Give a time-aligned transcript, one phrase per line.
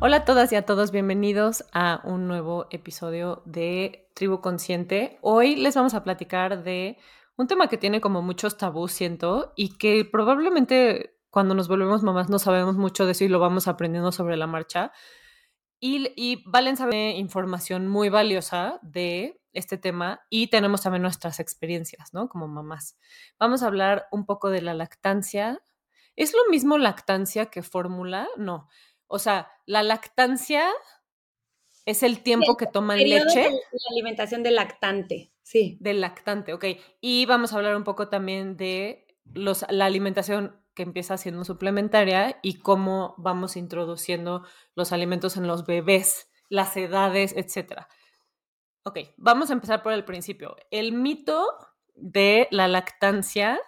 [0.00, 5.18] Hola a todas y a todos, bienvenidos a un nuevo episodio de Tribu Consciente.
[5.22, 6.98] Hoy les vamos a platicar de
[7.36, 12.30] un tema que tiene como muchos tabús, siento, y que probablemente cuando nos volvemos mamás
[12.30, 14.92] no sabemos mucho de eso y lo vamos aprendiendo sobre la marcha.
[15.80, 22.14] Y, y Valen sabe información muy valiosa de este tema y tenemos también nuestras experiencias,
[22.14, 22.28] ¿no?
[22.28, 22.96] Como mamás.
[23.40, 25.60] Vamos a hablar un poco de la lactancia.
[26.14, 28.28] ¿Es lo mismo lactancia que fórmula?
[28.36, 28.68] No.
[29.08, 30.70] O sea, la lactancia
[31.84, 33.40] es el tiempo que toman leche.
[33.40, 35.78] De la alimentación del lactante, sí.
[35.80, 36.64] Del lactante, ok.
[37.00, 42.38] Y vamos a hablar un poco también de los, la alimentación que empieza siendo suplementaria
[42.42, 44.44] y cómo vamos introduciendo
[44.74, 47.86] los alimentos en los bebés, las edades, etc.
[48.84, 50.56] Ok, vamos a empezar por el principio.
[50.70, 51.44] El mito
[51.94, 53.58] de la lactancia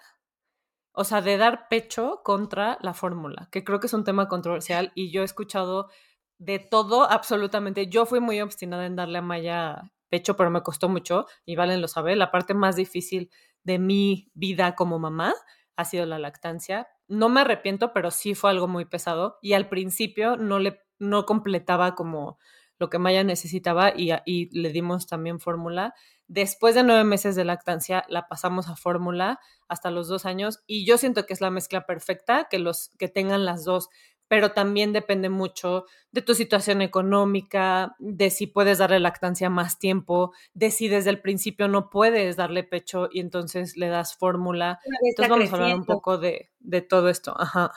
[1.01, 4.91] o sea, de dar pecho contra la fórmula, que creo que es un tema controversial
[4.93, 5.89] y yo he escuchado
[6.37, 7.87] de todo absolutamente.
[7.87, 11.81] Yo fui muy obstinada en darle a Maya pecho, pero me costó mucho y Valen
[11.81, 12.15] lo sabe.
[12.15, 13.31] La parte más difícil
[13.63, 15.33] de mi vida como mamá
[15.75, 16.87] ha sido la lactancia.
[17.07, 21.25] No me arrepiento, pero sí fue algo muy pesado y al principio no le no
[21.25, 22.37] completaba como
[22.77, 25.95] lo que Maya necesitaba y, y le dimos también fórmula
[26.33, 30.85] Después de nueve meses de lactancia, la pasamos a fórmula hasta los dos años y
[30.85, 33.89] yo siento que es la mezcla perfecta, que, los, que tengan las dos,
[34.29, 40.31] pero también depende mucho de tu situación económica, de si puedes darle lactancia más tiempo,
[40.53, 44.79] de si desde el principio no puedes darle pecho y entonces le das fórmula.
[45.03, 46.49] Entonces vamos a hablar un poco de,
[46.87, 47.35] todo esto.
[47.37, 47.73] Ajá.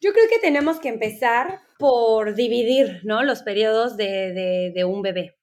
[0.00, 3.24] Yo creo que tenemos que empezar por dividir, ¿no?
[3.24, 5.39] Los periodos de, de un bebé.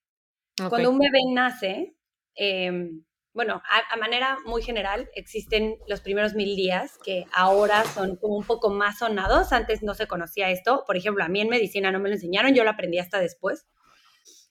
[0.70, 1.96] Cuando un bebé nace,
[2.36, 8.36] em, bueno, a, manera muy general, existen los primeros mil días que ahora son como
[8.36, 9.54] un poco más sonados.
[9.54, 10.84] Antes no se conocía esto.
[10.88, 13.68] Por ejemplo, a mí en medicina no me lo enseñaron, yo lo aprendí hasta después.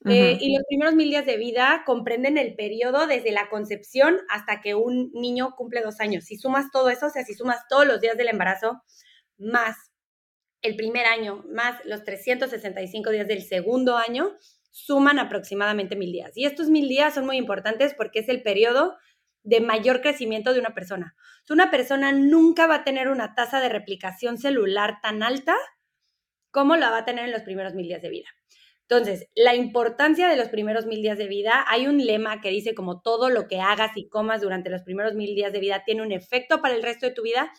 [0.05, 4.61] Eh, y los primeros mil días de vida comprenden el periodo desde la concepción hasta
[4.61, 6.23] que un niño cumple dos años.
[6.23, 8.81] Si sumas todo eso, o sea, si sumas todos los días del embarazo,
[9.37, 9.75] más
[10.61, 14.37] el primer año, más los 365 días del segundo año,
[14.71, 16.31] suman aproximadamente mil días.
[16.35, 18.95] Y estos mil días son muy importantes porque es el periodo
[19.43, 21.15] de mayor crecimiento de una persona.
[21.49, 25.55] Una persona nunca va a tener una tasa de replicación celular tan alta
[26.51, 28.27] como la va a tener en los primeros mil días de vida.
[28.89, 32.73] Entonces, la importancia de los primeros mil días de vida, hay un lema que dice
[32.73, 36.01] como todo lo que hagas y comas durante los primeros mil días de vida tiene
[36.01, 37.51] un efecto para el resto de tu vida.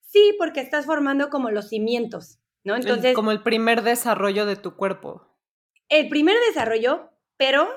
[0.00, 2.76] Sí, porque estás formando como los cimientos, ¿no?
[2.76, 5.31] Entonces, como el primer desarrollo de tu cuerpo
[5.92, 7.68] el primer desarrollo, pero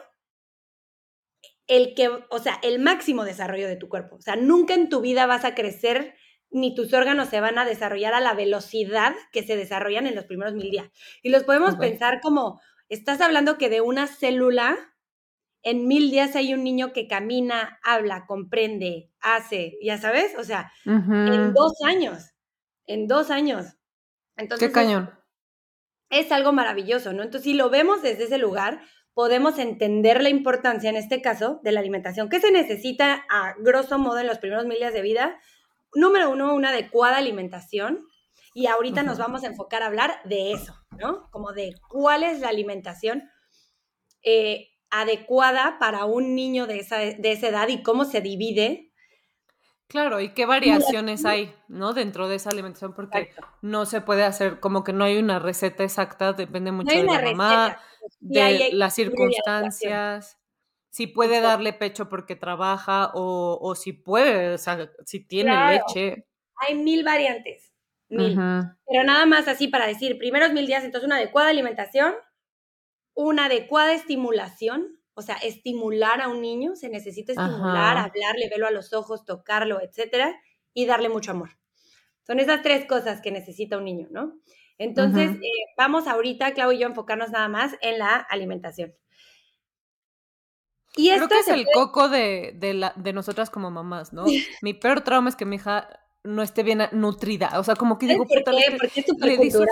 [1.67, 4.15] el que, o sea, el máximo desarrollo de tu cuerpo.
[4.15, 6.15] O sea, nunca en tu vida vas a crecer
[6.49, 10.23] ni tus órganos se van a desarrollar a la velocidad que se desarrollan en los
[10.23, 10.89] primeros mil días.
[11.21, 14.77] Y los podemos pensar como, estás hablando que de una célula,
[15.61, 20.71] en mil días hay un niño que camina, habla, comprende, hace, ya sabes, o sea,
[20.85, 22.31] en dos años,
[22.85, 23.65] en dos años.
[24.37, 25.24] Entonces, Qué cañón
[26.09, 27.23] es algo maravilloso, ¿no?
[27.23, 28.81] Entonces, si lo vemos desde ese lugar,
[29.13, 32.29] podemos entender la importancia, en este caso, de la alimentación.
[32.29, 35.39] ¿Qué se necesita a grosso modo en los primeros mil días de vida?
[35.93, 38.05] Número uno, una adecuada alimentación.
[38.53, 41.29] Y ahorita nos vamos a enfocar a hablar de eso, ¿no?
[41.31, 43.23] Como de cuál es la alimentación
[44.23, 48.84] eh, adecuada para un niño de esa, de esa edad y cómo se divide
[49.87, 51.93] Claro, y qué variaciones hay, ¿no?
[51.93, 53.29] Dentro de esa alimentación, porque
[53.61, 57.21] no se puede hacer, como que no hay una receta exacta, depende mucho de la
[57.21, 57.79] mamá,
[58.19, 60.39] de las circunstancias,
[60.89, 66.25] si puede darle pecho porque trabaja o, si puede, o sea, si tiene leche.
[66.55, 67.71] Hay mil variantes,
[68.09, 68.35] mil.
[68.87, 72.15] Pero nada más así para decir, primeros mil días, entonces una adecuada alimentación,
[73.13, 78.71] una adecuada estimulación, o sea, estimular a un niño, se necesita estimular, hablarle, verlo a
[78.71, 80.35] los ojos, tocarlo, etcétera,
[80.73, 81.51] y darle mucho amor.
[82.27, 84.39] Son esas tres cosas que necesita un niño, ¿no?
[84.77, 88.93] Entonces, eh, vamos ahorita, Clau y yo, a enfocarnos nada más en la alimentación.
[90.97, 94.25] Y Creo que es el coco de, de, de nosotras como mamás, ¿no?
[94.61, 95.87] mi peor trauma es que mi hija
[96.23, 97.59] no esté bien nutrida.
[97.59, 98.77] O sea, como que digo, ¿por qué?
[98.77, 99.69] Porque es súper cultural.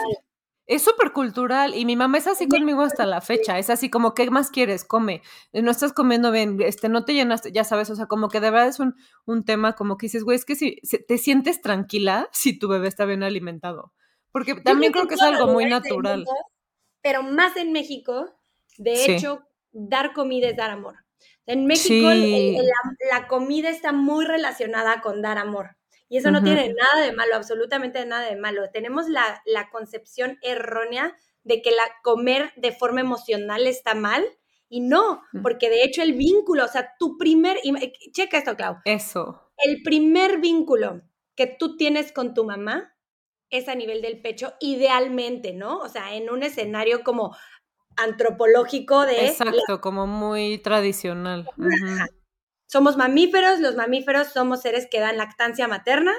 [0.65, 3.59] Es súper cultural y mi mamá es así conmigo hasta la fecha.
[3.59, 4.85] Es así como, ¿qué más quieres?
[4.85, 5.21] Come.
[5.51, 8.49] No estás comiendo bien, este, no te llenaste, ya sabes, o sea, como que de
[8.49, 8.95] verdad es un,
[9.25, 12.87] un tema como que dices, güey, es que si, te sientes tranquila si tu bebé
[12.87, 13.93] está bien alimentado.
[14.31, 16.25] Porque también creo que, es algo muy natural.
[17.01, 18.33] pero más en México,
[18.77, 20.95] de hecho, dar comida es dar amor.
[21.45, 25.75] En México la, la comida está muy relacionada con dar amor.
[26.09, 28.69] Y eso no tiene nada de malo, absolutamente nada de malo.
[28.71, 34.23] Tenemos la, la concepción errónea de que la comer de forma emocional está mal.
[34.69, 37.57] Y no, porque de hecho el vínculo, o sea, tu primer,
[38.11, 38.77] checa esto, Clau.
[38.85, 39.51] Eso.
[39.57, 41.03] El primer vínculo
[41.35, 42.95] que tú tienes con tu mamá
[43.51, 45.77] es a nivel del pecho, idealmente, ¿no?
[45.77, 47.35] O sea, en un escenario como
[47.97, 49.27] antropológico de...
[49.27, 51.47] Exacto, como muy tradicional.
[52.73, 56.11] Somos mamíferos, los mamíferos somos seres que dan lactancia materna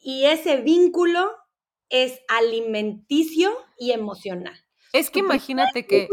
[0.00, 1.30] y ese vínculo
[1.88, 4.58] es alimenticio y emocional.
[4.92, 6.08] Es que imagínate que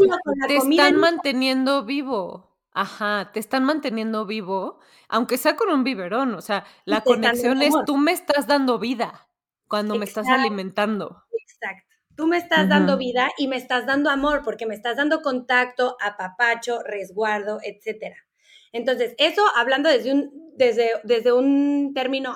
[0.47, 2.55] te están manteniendo vivo.
[2.71, 4.77] Ajá, te están manteniendo vivo,
[5.07, 6.35] aunque sea con un biberón.
[6.35, 9.27] O sea, la conexión es tú me estás dando vida
[9.67, 11.23] cuando me estás alimentando.
[11.31, 11.95] Exacto.
[12.15, 15.97] Tú me estás dando vida y me estás dando amor porque me estás dando contacto,
[15.99, 18.26] apapacho, resguardo, etcétera.
[18.71, 22.35] Entonces, eso hablando desde un, desde, desde un término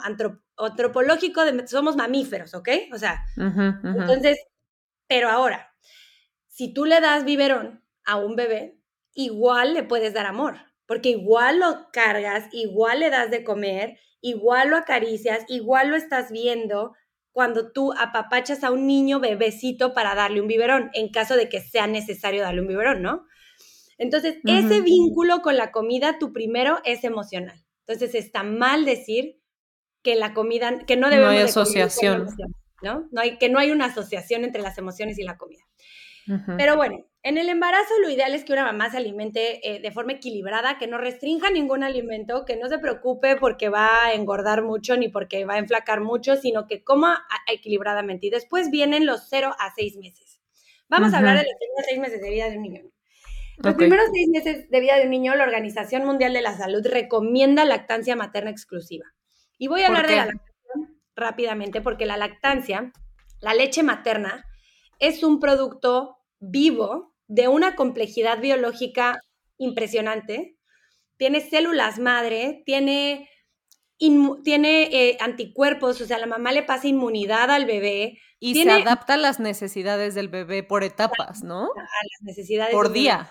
[0.58, 2.70] antropológico, de, somos mamíferos, ¿ok?
[2.94, 4.40] O sea, entonces,
[5.08, 5.74] pero ahora,
[6.48, 8.80] si tú le das biberón a un bebé,
[9.14, 14.70] igual le puedes dar amor, porque igual lo cargas, igual le das de comer, igual
[14.70, 16.94] lo acaricias, igual lo estás viendo
[17.32, 21.62] cuando tú apapachas a un niño bebecito para darle un biberón, en caso de que
[21.62, 23.26] sea necesario darle un biberón, ¿no?
[24.02, 27.64] Entonces, ese vínculo con la comida, tu primero es emocional.
[27.86, 29.40] Entonces, está mal decir
[30.02, 32.28] que la comida, que no debemos no hay asociación.
[32.82, 33.08] ¿no?
[33.12, 35.64] no hay, que no hay una asociación entre las emociones y la comida.
[36.58, 39.92] Pero bueno, en el embarazo lo ideal es que una mamá se alimente eh, de
[39.92, 44.64] forma equilibrada, que no restrinja ningún alimento, que no se preocupe porque va a engordar
[44.64, 48.28] mucho ni porque va a enflacar mucho, sino que coma equilibradamente.
[48.28, 50.40] Y después vienen los 0 a 6 meses.
[50.88, 52.82] Vamos a hablar de los primeros 6 meses de vida de un niño.
[53.64, 56.86] Los primeros seis meses de vida de un niño, la Organización Mundial de la Salud
[56.86, 59.06] recomienda lactancia materna exclusiva.
[59.58, 60.52] Y voy a hablar de la lactancia
[61.16, 62.92] rápidamente porque la lactancia,
[63.40, 64.46] la leche materna,
[65.00, 69.22] es un producto vivo de una complejidad biológica
[69.58, 70.58] impresionante.
[71.18, 73.30] Tiene células madre, tiene,
[74.44, 78.18] tiene eh, anticuerpos, o sea, la mamá le pasa inmunidad al bebé.
[78.40, 81.66] Y se adapta a las necesidades del bebé por etapas, ¿no?
[81.66, 82.74] A las necesidades.
[82.74, 83.30] Por día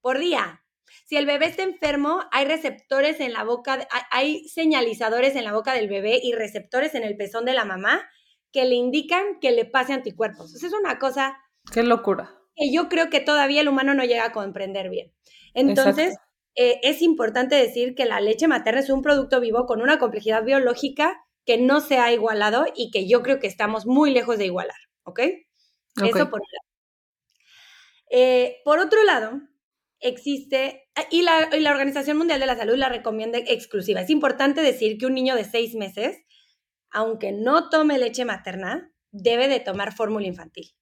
[0.00, 0.62] por día.
[1.06, 5.72] Si el bebé está enfermo, hay receptores en la boca, hay señalizadores en la boca
[5.72, 8.06] del bebé y receptores en el pezón de la mamá
[8.52, 10.54] que le indican que le pase anticuerpos.
[10.54, 11.38] es una cosa...
[11.72, 12.34] Qué locura.
[12.56, 15.12] Que yo creo que todavía el humano no llega a comprender bien.
[15.54, 16.16] Entonces,
[16.54, 20.44] eh, es importante decir que la leche materna es un producto vivo con una complejidad
[20.44, 24.46] biológica que no se ha igualado y que yo creo que estamos muy lejos de
[24.46, 25.20] igualar, ¿ok?
[25.96, 26.68] Eso por un lado.
[28.10, 29.40] Eh, por otro lado,
[30.00, 34.00] existe, ah, y la, Organización Mundial de la Salud la recomienda exclusiva.
[34.00, 36.16] Es importante decir que un niño de seis meses,
[36.90, 40.74] aunque no tome leche materna, debe de tomar fórmula infantil.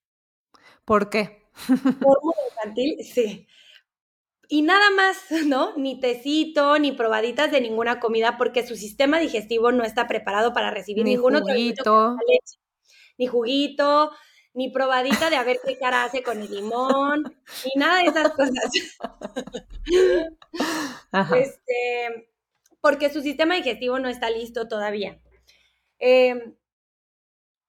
[0.84, 1.48] ¿Por qué?
[2.02, 3.46] Fórmula infantil, sí.
[4.48, 5.76] Y nada más, ¿no?
[5.76, 10.70] Ni tecito, ni probaditas de ninguna comida, porque su sistema digestivo no está preparado para
[10.70, 11.82] recibir ni ningún juguito.
[11.82, 12.58] otro leche.
[13.18, 14.10] Ni juguito,
[14.56, 17.24] ni probadita de a ver qué cara hace con el limón,
[17.64, 18.70] ni nada de esas cosas.
[21.36, 22.30] Este,
[22.80, 25.20] porque su sistema digestivo no está listo todavía.
[25.98, 26.56] Em,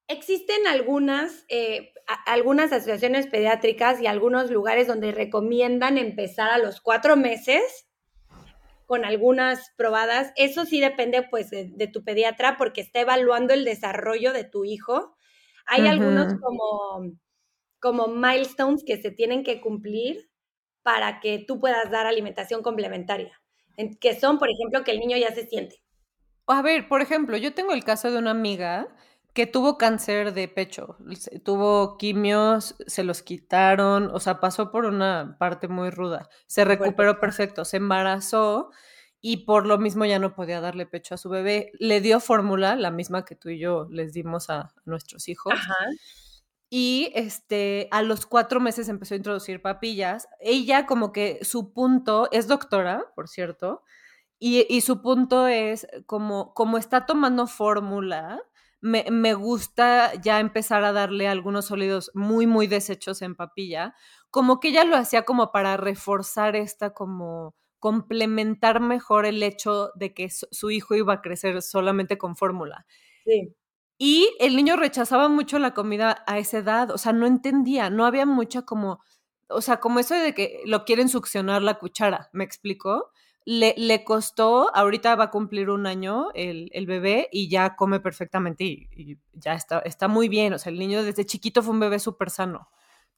[0.08, 1.92] existen algunas, eh,
[2.26, 7.86] algunas asociaciones pediátricas y algunos lugares donde recomiendan empezar a los cuatro meses
[8.86, 10.32] con algunas probadas.
[10.36, 15.17] Eso sí depende pues de tu pediatra porque está evaluando el desarrollo de tu hijo
[15.68, 17.12] hay algunos como,
[17.78, 20.30] como milestones que se tienen que cumplir
[20.82, 23.40] para que tú puedas dar alimentación complementaria,
[24.00, 25.82] que son, por ejemplo, que el niño ya se siente.
[26.46, 28.88] A ver, por ejemplo, yo tengo el caso de una amiga
[29.34, 30.96] que tuvo cáncer de pecho,
[31.44, 37.20] tuvo quimios, se los quitaron, o sea, pasó por una parte muy ruda, se recuperó
[37.20, 38.70] perfecto, se embarazó
[39.20, 41.72] y por lo mismo ya no podía darle pecho a su bebé.
[41.78, 45.54] Le dio fórmula, la misma que tú y yo les dimos a, nuestros hijos.
[46.70, 50.28] Y este, a los cuatro meses empezó a introducir papillas.
[50.38, 53.82] Ella como que su punto, es doctora, por cierto,
[54.40, 58.40] y, su punto es como, como está tomando fórmula,
[58.80, 63.96] me, me, gusta ya empezar a darle algunos sólidos muy, muy deshechos en papilla,
[64.30, 70.14] como que ella lo hacía como para reforzar esta como complementar mejor el hecho de
[70.14, 72.86] que su hijo iba a crecer solamente con fórmula.
[73.24, 73.54] Sí.
[73.98, 78.06] Y el niño rechazaba mucho la comida a esa edad, o sea, no entendía, no
[78.06, 79.00] había mucha como,
[79.48, 83.10] o sea, como eso de que lo quieren succionar la cuchara, ¿me explicó?
[83.50, 87.98] le, le, costó, ahorita va a cumplir un año el, el bebé y ya come
[87.98, 90.52] perfectamente y, y, ya está, está muy bien.
[90.52, 92.68] O sea, el niño desde chiquito fue un bebé súper sano,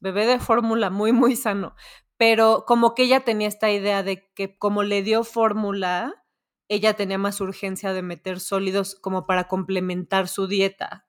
[0.01, 1.75] bebé de fórmula muy, muy sano.
[2.17, 6.25] Pero como que ella tenía esta idea de que como le dio fórmula,
[6.69, 11.07] ella tenía más urgencia de meter sólidos como para complementar su dieta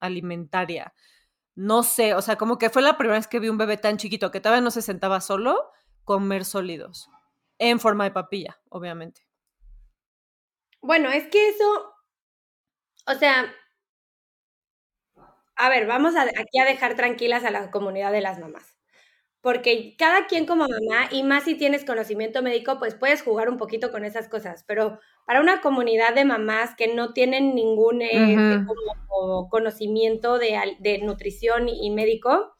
[0.00, 0.94] alimentaria.
[1.54, 3.96] No sé, o sea, como que fue la primera vez que vi un bebé tan
[3.96, 5.70] chiquito que todavía no se sentaba solo
[6.04, 7.08] comer sólidos
[7.58, 9.26] en forma de papilla, obviamente.
[10.80, 11.94] Bueno, es que eso,
[13.06, 13.52] o sea,
[15.60, 18.76] a ver, vamos a, aquí a dejar tranquilas a la comunidad de las mamás.
[19.40, 23.56] Porque cada quien como mamá, y más si tienes conocimiento médico, pues puedes jugar un
[23.56, 24.64] poquito con esas cosas.
[24.66, 28.64] Pero para una comunidad de mamás que no tienen ningún eh,
[29.50, 32.54] conocimiento de, de nutrición y médico,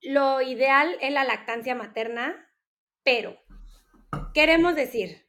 [0.00, 2.48] lo ideal es la lactancia materna
[3.08, 3.38] pero,
[4.34, 5.26] queremos decir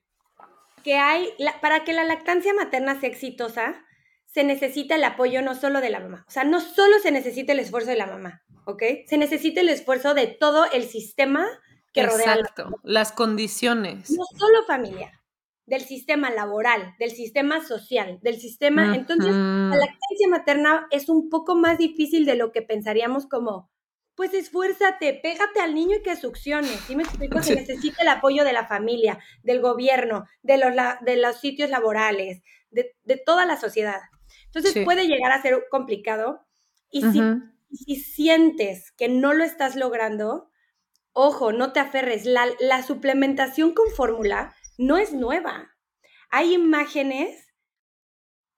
[0.83, 1.29] que hay,
[1.61, 3.85] para que la lactancia materna sea exitosa,
[4.33, 7.53] se necesita el apoyo no solo de la mamá, o sea, no solo se necesita
[7.53, 8.83] el esfuerzo de la mamá, ¿ok?
[9.07, 11.47] Se necesita el esfuerzo de todo el sistema
[11.93, 12.35] que rodea.
[12.35, 14.11] Exacto, las condiciones.
[14.11, 15.11] No solo familiar,
[15.69, 18.95] del sistema laboral, del sistema social, del sistema...
[18.95, 23.69] Entonces, la lactancia materna es un poco más difícil de lo que pensaríamos como,
[24.15, 26.67] pues esfuérzate, pégate al niño y que succione.
[26.67, 27.41] ¿Sí me explico?
[27.43, 32.41] Se necesita el apoyo de la familia, del gobierno, de los, de los sitios laborales,
[32.71, 32.91] de,
[33.25, 34.01] toda la sociedad.
[34.53, 36.45] Entonces puede llegar a ser complicado.
[36.91, 37.21] Y si,
[37.71, 40.49] si, sientes que no lo estás logrando,
[41.13, 42.25] ojo, no te aferres.
[42.25, 45.75] La, la suplementación con fórmula no es nueva.
[46.31, 47.53] Hay imágenes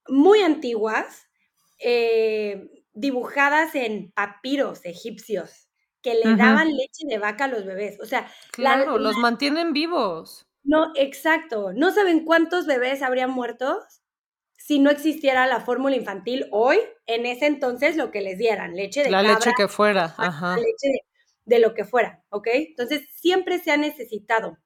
[0.07, 1.27] muy antiguas.
[1.83, 5.69] Eh, dibujadas en papiros egipcios
[6.01, 7.99] que le daban leche de vaca a los bebés.
[8.01, 10.47] O sea, claro, los mantienen vivos.
[10.63, 11.73] No, exacto.
[11.73, 13.79] No saben cuántos bebés habrían muerto
[14.65, 19.03] si no existiera la fórmula infantil hoy, en ese entonces lo que les dieran, leche
[19.03, 20.55] de La leche que fuera, ajá.
[20.55, 21.05] Leche
[21.45, 22.47] de, lo que fuera, ¿ok?
[22.53, 24.57] Entonces siempre se ha necesitado.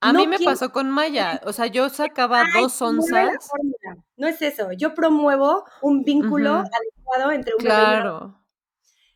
[0.00, 3.50] A mí me pasó con Maya, o sea, yo sacaba dos onzas.
[4.16, 6.62] No es eso, yo promuevo un vínculo
[7.32, 8.40] entre un claro.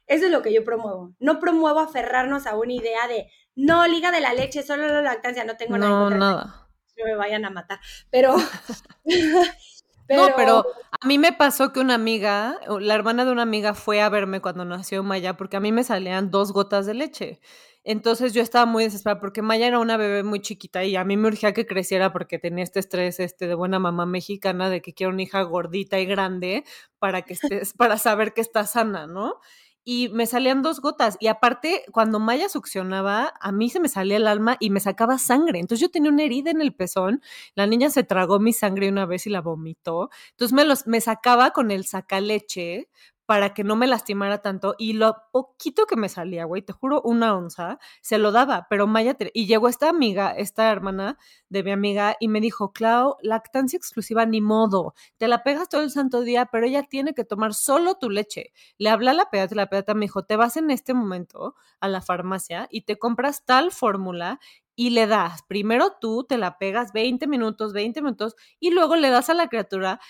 [0.06, 1.14] Eso es lo que yo promuevo.
[1.20, 5.44] No promuevo aferrarnos a una idea de no, liga de la leche, solo la lactancia,
[5.44, 5.90] no tengo nada.
[5.90, 6.68] No, nada.
[6.96, 7.80] No me vayan a matar.
[8.10, 8.34] Pero,
[10.16, 14.00] No, pero a mí me pasó que una amiga, la hermana de una amiga fue
[14.00, 17.40] a verme cuando nació Maya porque a mí me salían dos gotas de leche.
[17.84, 21.16] Entonces yo estaba muy desesperada porque Maya era una bebé muy chiquita y a mí
[21.16, 24.94] me urgía que creciera porque tenía este estrés este de buena mamá mexicana de que
[24.94, 26.64] quiero una hija gordita y grande
[27.00, 29.40] para que estés para saber que está sana, ¿no?
[29.84, 34.16] Y me salían dos gotas y aparte cuando Maya succionaba, a mí se me salía
[34.16, 35.58] el alma y me sacaba sangre.
[35.58, 37.20] Entonces yo tenía una herida en el pezón,
[37.56, 40.10] la niña se tragó mi sangre una vez y la vomitó.
[40.30, 42.88] Entonces me los me sacaba con el sacaleche
[43.26, 47.00] para que no me lastimara tanto y lo poquito que me salía, güey, te juro,
[47.02, 51.70] una onza, se lo daba, pero Maya, y llegó esta amiga, esta hermana de mi
[51.70, 56.22] amiga y me dijo, Clau, lactancia exclusiva ni modo, te la pegas todo el santo
[56.22, 58.52] día, pero ella tiene que tomar solo tu leche.
[58.78, 61.88] Le hablé a la pediatra, la pediatra me dijo, te vas en este momento a
[61.88, 64.40] la farmacia y te compras tal fórmula
[64.74, 69.10] y le das, primero tú te la pegas 20 minutos, 20 minutos y luego le
[69.10, 70.00] das a la criatura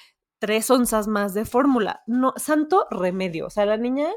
[0.43, 2.03] tres onzas más de fórmula.
[2.09, 3.47] No, santo remedio.
[3.47, 4.09] O sea, la niña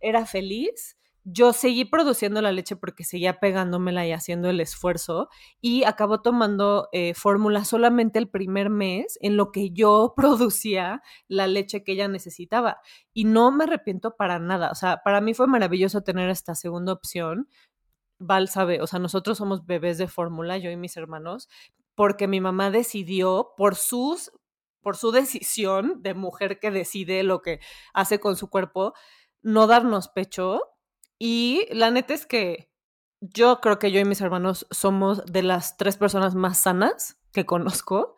[0.00, 0.98] era feliz.
[1.22, 5.28] Yo seguí produciendo la leche porque seguía pegándomela y haciendo el esfuerzo
[5.60, 11.46] y acabó tomando eh, fórmula solamente el primer mes en lo que yo producía la
[11.46, 12.80] leche que ella necesitaba.
[13.12, 14.72] Y no me arrepiento para nada.
[14.72, 17.48] O sea, para mí fue maravilloso tener esta segunda opción.
[18.18, 21.48] Val sabe, o sea, nosotros somos bebés de fórmula, yo y mis hermanos,
[21.94, 24.32] porque mi mamá decidió por sus
[24.80, 27.60] por su decisión de mujer que decide lo que
[27.92, 28.94] hace con su cuerpo,
[29.42, 30.60] no darnos pecho.
[31.18, 32.70] Y la neta es que
[33.20, 37.46] yo creo que yo y mis hermanos somos de las tres personas más sanas que
[37.46, 38.16] conozco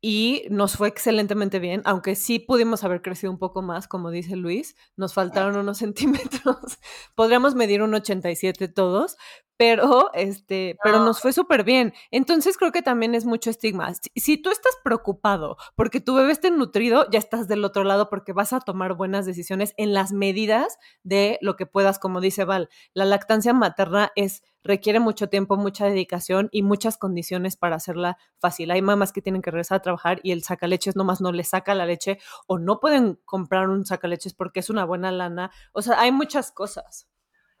[0.00, 4.36] y nos fue excelentemente bien, aunque sí pudimos haber crecido un poco más, como dice
[4.36, 6.78] Luis, nos faltaron unos centímetros,
[7.14, 9.16] podríamos medir un 87 todos,
[9.58, 11.92] pero este, pero nos fue súper bien.
[12.12, 13.92] Entonces creo que también es mucho estigma.
[14.14, 18.32] Si, tú estás preocupado porque tu bebé esté nutrido, ya estás del otro lado porque
[18.32, 22.68] vas a tomar buenas decisiones en las medidas de lo que puedas, como dice Val.
[22.94, 28.70] La lactancia materna es requiere mucho tiempo, mucha dedicación y muchas condiciones para hacerla fácil.
[28.70, 31.74] Hay mamás que tienen que regresar a trabajar y el sacaleches nomás no le saca
[31.74, 35.50] la leche o no pueden comprar un sacaleches porque es una buena lana.
[35.72, 37.08] O sea, hay muchas cosas.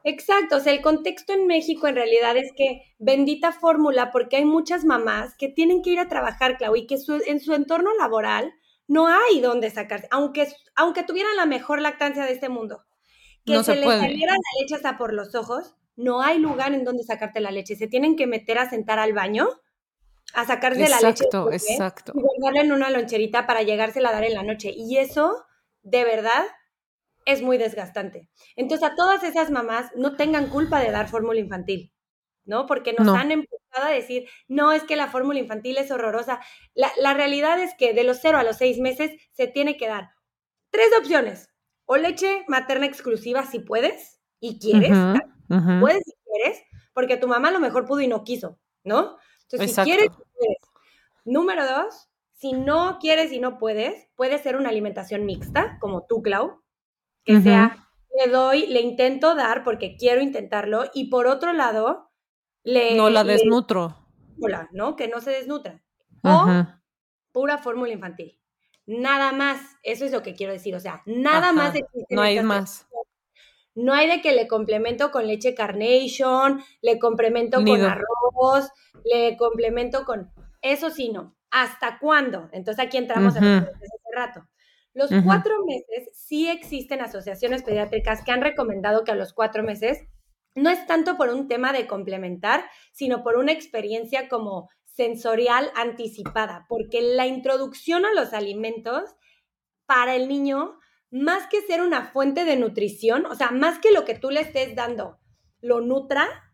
[0.08, 4.46] Exacto, o sea, el contexto en México en realidad es que bendita fórmula, porque hay
[4.46, 6.96] muchas mamás que tienen que ir a trabajar, Clau, y que
[7.26, 8.54] en su entorno laboral
[8.86, 12.86] no hay dónde sacarse, aunque, aunque tuvieran la mejor lactancia de este mundo.
[13.44, 17.04] Que se, les saliera la leche hasta por los ojos, no hay lugar en donde
[17.04, 17.76] sacarte la leche.
[17.76, 19.48] Se tienen que meter a sentar al baño,
[20.32, 21.24] a sacarse la leche.
[21.24, 22.12] Exacto, exacto.
[22.14, 24.72] Y guardarla en una loncherita para llegársela a dar en la noche.
[24.74, 25.44] Y eso,
[25.82, 26.44] de verdad,
[27.28, 28.30] es muy desgastante.
[28.56, 31.92] Entonces, a todas esas mamás no tengan culpa de dar fórmula infantil,
[32.46, 32.64] ¿no?
[32.64, 36.40] Porque nos han empezado a decir, no, es que la fórmula infantil es horrorosa.
[36.74, 40.08] La, realidad es que de los 0 a los 6 meses se tiene que dar
[40.70, 41.50] tres opciones.
[41.84, 44.96] O leche materna exclusiva si puedes y quieres,
[45.80, 46.62] puedes y quieres,
[46.94, 49.18] porque tu mamá a lo mejor pudo y no quiso, ¿no?
[49.42, 50.58] Entonces, si quieres, puedes.
[51.26, 56.22] Número dos, si no quieres y no puedes, puede ser una alimentación mixta, como tú,
[56.22, 56.62] Clau,
[57.28, 62.10] que sea, le doy, le intento dar porque quiero intentarlo y por otro lado,
[62.64, 62.94] le...
[62.96, 63.96] No la desnutro.
[64.72, 64.96] ¿no?
[64.96, 65.82] Que no se desnutra.
[66.22, 66.46] O
[67.32, 68.40] pura fórmula infantil.
[68.86, 72.14] Nada más, eso es lo que quiero decir, o sea, nada más existe.
[72.14, 72.88] No hay más.
[73.74, 78.70] No hay de que le complemento con leche carnation, le complemento con arroz,
[79.04, 80.32] le complemento con...
[80.62, 81.36] Eso sí, no.
[81.50, 82.48] ¿Hasta cuándo?
[82.52, 83.68] Entonces aquí entramos en ese
[84.14, 84.48] rato.
[84.98, 90.02] Los cuatro meses sí existen asociaciones pediátricas que han recomendado que a los cuatro meses
[90.56, 96.66] no es tanto por un tema de complementar, sino por una experiencia como sensorial anticipada,
[96.68, 99.14] porque la introducción a los alimentos
[99.86, 100.80] para el niño,
[101.12, 104.40] más que ser una fuente de nutrición, o sea, más que lo que tú le
[104.40, 105.20] estés dando
[105.60, 106.47] lo nutra,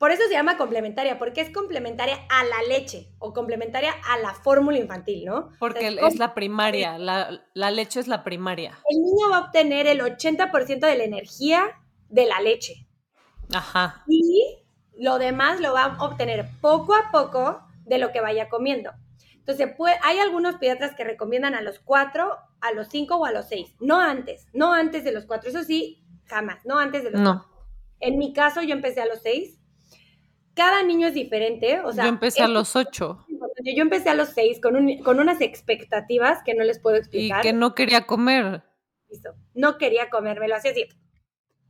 [0.00, 4.32] por eso se llama complementaria, porque es complementaria a la leche o complementaria a la
[4.32, 5.50] fórmula infantil, ¿no?
[5.58, 8.78] Porque es, la primaria, la, leche es la primaria.
[8.88, 11.64] El niño va a obtener el 80% de la energía
[12.08, 12.88] de la leche.
[13.52, 14.02] Ajá.
[14.08, 14.64] Y
[14.96, 18.92] lo demás lo va a obtener poco a poco de lo que vaya comiendo.
[19.34, 19.68] Entonces,
[20.02, 23.76] hay algunos pediatras que recomiendan a los 4, a los 5 o a los 6.
[23.80, 25.50] No antes, no antes de los 4.
[25.50, 27.44] Eso sí, jamás, no antes de los no.
[27.98, 29.59] En mi caso, yo empecé a los 6
[30.60, 31.80] cada niño es diferente.
[31.80, 33.24] O sea, yo empecé a los ocho.
[33.64, 37.40] Yo empecé a los seis con, con unas expectativas que no les puedo explicar.
[37.40, 38.62] Y que no quería comer.
[39.54, 40.84] No quería comer, me lo hacía así.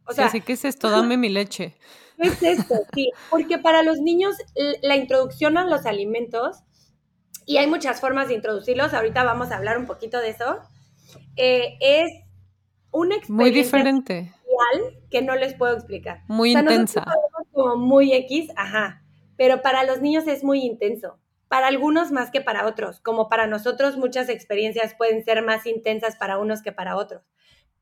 [0.07, 0.91] O sea, ¿qué es esto?
[0.91, 1.77] Dame mi leche.
[2.21, 2.75] ¿Qué es esto?
[2.93, 4.35] Sí, porque para los niños
[4.83, 6.65] la introducción a los alimentos,
[7.47, 10.59] y hay muchas formas de introducirlos, ahorita vamos a hablar un poquito de eso,
[11.37, 12.11] eh, es
[12.91, 14.33] una experiencia muy diferente
[15.11, 16.23] que no les puedo explicar.
[16.29, 17.05] Muy intensa.
[17.53, 19.05] Como muy X, ajá,
[19.37, 21.19] pero para los niños es muy intenso.
[21.49, 26.17] Para algunos más que para otros, como para nosotros muchas experiencias pueden ser más intensas
[26.17, 27.23] para unos que para otros,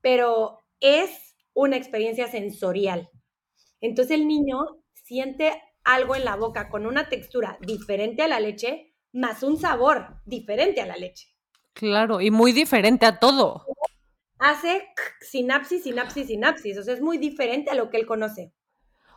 [0.01, 3.11] pero es una experiencia sensorial.
[3.81, 4.59] Entonces el niño
[4.95, 10.21] siente algo en la boca con una textura diferente a la leche, más un sabor
[10.25, 11.29] diferente a la leche.
[11.75, 13.65] Claro, y muy diferente a todo
[14.39, 14.89] hace
[15.21, 16.79] sinapsis, sinapsis, sinapsis.
[16.79, 18.53] O sea, es muy diferente a lo que él conoce.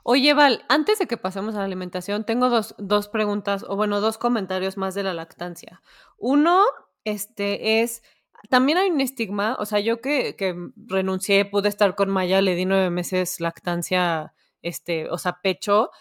[0.04, 4.02] Oye, Val, antes de que pasemos a la alimentación, tengo dos, dos preguntas, o bueno,
[4.02, 5.82] dos comentarios más de la lactancia.
[6.18, 6.64] Uno,
[7.04, 8.02] este, es,
[8.50, 12.56] también hay un estigma, o sea, yo que, que renuncié, pude estar con Maya, le
[12.56, 15.92] di nueve meses lactancia, este, o sea, pecho.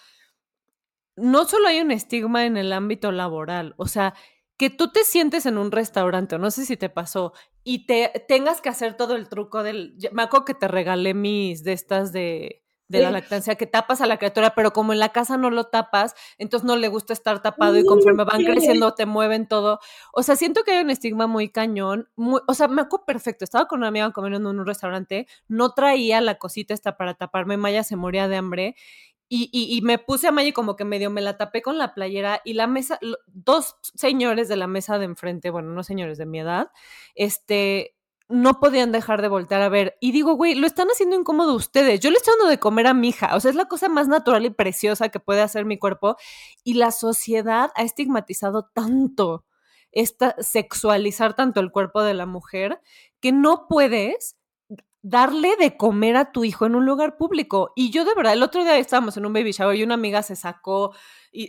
[1.17, 4.15] No solo hay un estigma en el ámbito laboral, o sea,
[4.57, 7.33] que tú te sientes en un restaurante, no sé si te pasó,
[7.65, 9.97] y te tengas que hacer todo el truco del...
[10.13, 14.07] Me acuerdo que te regalé mis de estas de, de la lactancia, que tapas a
[14.07, 17.41] la criatura, pero como en la casa no lo tapas, entonces no le gusta estar
[17.41, 19.79] tapado y conforme van creciendo te mueven todo.
[20.13, 22.09] O sea, siento que hay un estigma muy cañón.
[22.17, 23.45] Muy, o sea, me acuerdo perfecto.
[23.45, 27.57] Estaba con una amiga comiendo en un restaurante, no traía la cosita esta para taparme,
[27.57, 28.75] Maya se moría de hambre
[29.33, 32.41] y, y, me puse a Maggie como que medio me la tapé con la playera
[32.45, 32.99] y la mesa,
[33.29, 36.73] dos señores de la mesa de enfrente, bueno, no señores de mi edad,
[37.15, 37.95] este,
[38.31, 39.97] no podían dejar de voltear a ver.
[40.01, 42.01] Y digo, güey, lo están haciendo incómodo ustedes.
[42.01, 43.35] Yo le estoy dando de comer a mi hija.
[43.35, 46.17] O sea, es la cosa más natural y preciosa que puede hacer mi cuerpo.
[46.65, 49.45] Y la sociedad ha estigmatizado tanto
[49.93, 52.81] esta sexualizar tanto el cuerpo de la mujer
[53.21, 54.37] que no puedes
[55.03, 57.73] darle de comer a tu hijo en un lugar público.
[57.75, 60.23] Y yo de verdad, el otro día estábamos en un baby shower y una amiga
[60.23, 60.93] se sacó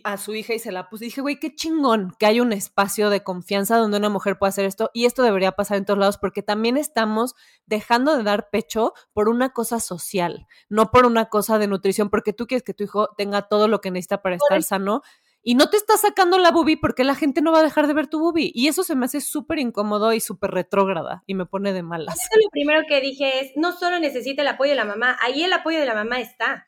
[0.04, 1.04] a su hija y se la puso.
[1.04, 4.50] Y dije, güey, qué chingón que hay un espacio de confianza donde una mujer puede
[4.50, 4.90] hacer esto.
[4.94, 7.36] Y esto debería pasar en todos lados porque también estamos
[7.66, 12.34] dejando de dar pecho por una cosa social, no por una cosa de nutrición, porque
[12.34, 15.02] tú quieres que tu hijo tenga todo lo que necesita para estar sano.
[15.44, 17.94] Y no te estás sacando la boobie porque la gente no va a dejar de
[17.94, 18.52] ver tu boobie.
[18.54, 22.16] Y eso se me hace súper incómodo y súper retrógrada y me pone de malas.
[22.36, 25.54] lo primero que dije es, no solo necesita el apoyo de la mamá, ahí el
[25.54, 26.68] apoyo de la mamá está.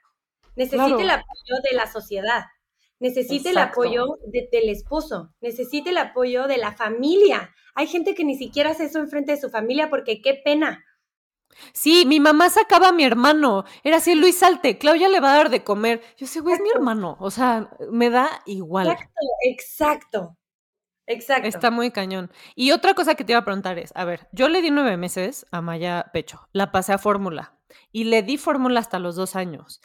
[0.55, 2.45] Necesita el apoyo de la sociedad.
[2.99, 5.33] Necesita el apoyo del esposo.
[5.41, 7.53] Necesita el apoyo de la familia.
[7.75, 10.83] Hay gente que ni siquiera hace eso enfrente de su familia porque qué pena.
[11.73, 13.65] Sí, mi mamá sacaba a mi hermano.
[13.83, 16.01] Era así, Luis Salte, Claudia le va a dar de comer.
[16.17, 17.17] Yo sé, güey, es mi hermano.
[17.19, 18.87] O sea, me da igual.
[18.87, 20.37] Exacto, exacto.
[21.05, 21.47] Exacto.
[21.47, 22.31] Está muy cañón.
[22.55, 24.95] Y otra cosa que te iba a preguntar es, a ver, yo le di nueve
[24.95, 27.57] meses a Maya Pecho, la pasé a fórmula
[27.91, 29.81] y le di fórmula hasta los dos años.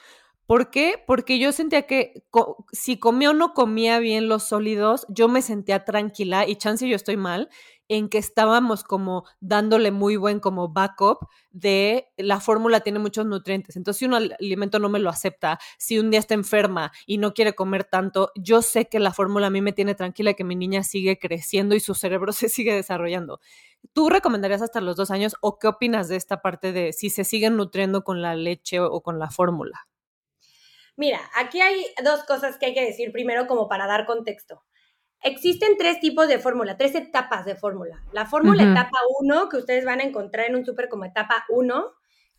[0.47, 1.03] ¿Por qué?
[1.07, 2.25] Porque yo sentía que
[2.73, 6.97] si comía o no comía bien los sólidos, yo me sentía tranquila y chance yo
[6.97, 7.51] estoy mal
[7.89, 13.77] en que estábamos como dándole muy buen como backup de la fórmula tiene muchos nutrientes.
[13.77, 17.35] Entonces, si un alimento no me lo acepta, si un día está enferma y no
[17.35, 20.55] quiere comer tanto, yo sé que la fórmula a mí me tiene tranquila que mi
[20.55, 23.41] niña sigue creciendo y su cerebro se sigue desarrollando.
[23.93, 27.25] ¿Tú recomendarías hasta los dos años o qué opinas de esta parte de si se
[27.25, 29.89] siguen nutriendo con la leche o con la fórmula?
[30.99, 34.65] Mira, aquí hay dos cosas que hay que decir primero como para dar contexto.
[35.23, 38.03] Existen tres tipos de fórmula, tres etapas de fórmula.
[38.13, 41.85] La fórmula etapa 1, que ustedes van a encontrar en un súper como etapa 1,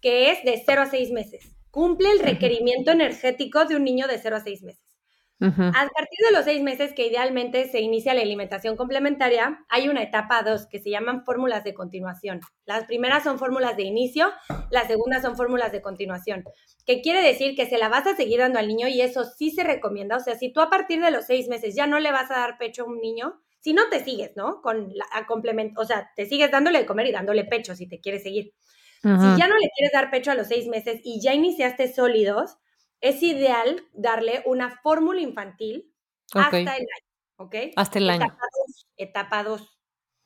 [0.02, 1.56] que es de 0 a 6 meses.
[1.72, 4.89] Cumple el requerimiento energético de un niño de 0 a 6 meses.
[5.42, 10.04] A partir de los seis meses que idealmente se inicia la alimentación complementaria, hay una
[10.04, 12.42] etapa 2 que se llaman fórmulas de continuación.
[12.66, 14.32] Las primeras son fórmulas de inicio,
[14.70, 16.44] las segundas son fórmulas de continuación,
[16.86, 19.52] que quiere decir que se la vas a seguir dando al niño y eso sí
[19.52, 20.18] se recomienda.
[20.18, 22.40] O sea, si tú a partir de los seis meses ya no le vas a
[22.40, 24.62] dar pecho a un niño, si no te sigues, ¿no?
[24.62, 28.00] Con la complemento, o sea, te sigues dándole de comer y dándole pecho si te
[28.00, 28.54] quieres seguir.
[29.02, 32.58] Si ya no le quieres dar pecho a los seis meses y ya iniciaste sólidos,
[33.02, 35.94] es ideal darle una fórmula infantil
[36.34, 37.06] hasta el año,
[37.38, 37.56] ¿ok?
[37.76, 38.38] Hasta el año.
[38.98, 39.80] Etapa 2.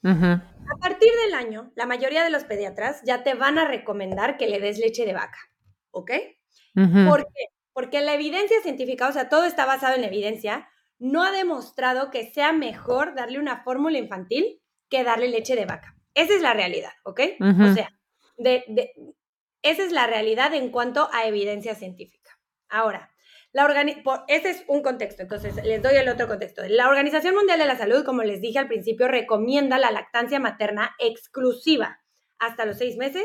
[0.06, 4.48] A partir del año, la mayoría de los pediatras ya te van a recomendar que
[4.48, 5.40] le des leche de vaca,
[5.92, 6.12] ¿ok?
[7.08, 7.46] ¿Por qué?
[7.72, 10.68] Porque la evidencia científica, o sea, todo está basado en evidencia,
[11.00, 15.96] no ha demostrado que sea mejor darle una fórmula infantil que darle leche de vaca.
[16.14, 17.22] Esa es la realidad, ¿ok?
[17.40, 17.90] O sea,
[19.64, 22.23] esa es la realidad en cuanto a evidencia científica.
[22.74, 23.12] Ahora,
[23.52, 23.68] la
[24.28, 26.64] ese es un contexto, entonces les doy el otro contexto.
[26.68, 30.96] La Organización Mundial de la Salud, como les dije al principio, recomienda la lactancia materna
[30.98, 32.02] exclusiva
[32.40, 33.24] hasta los seis meses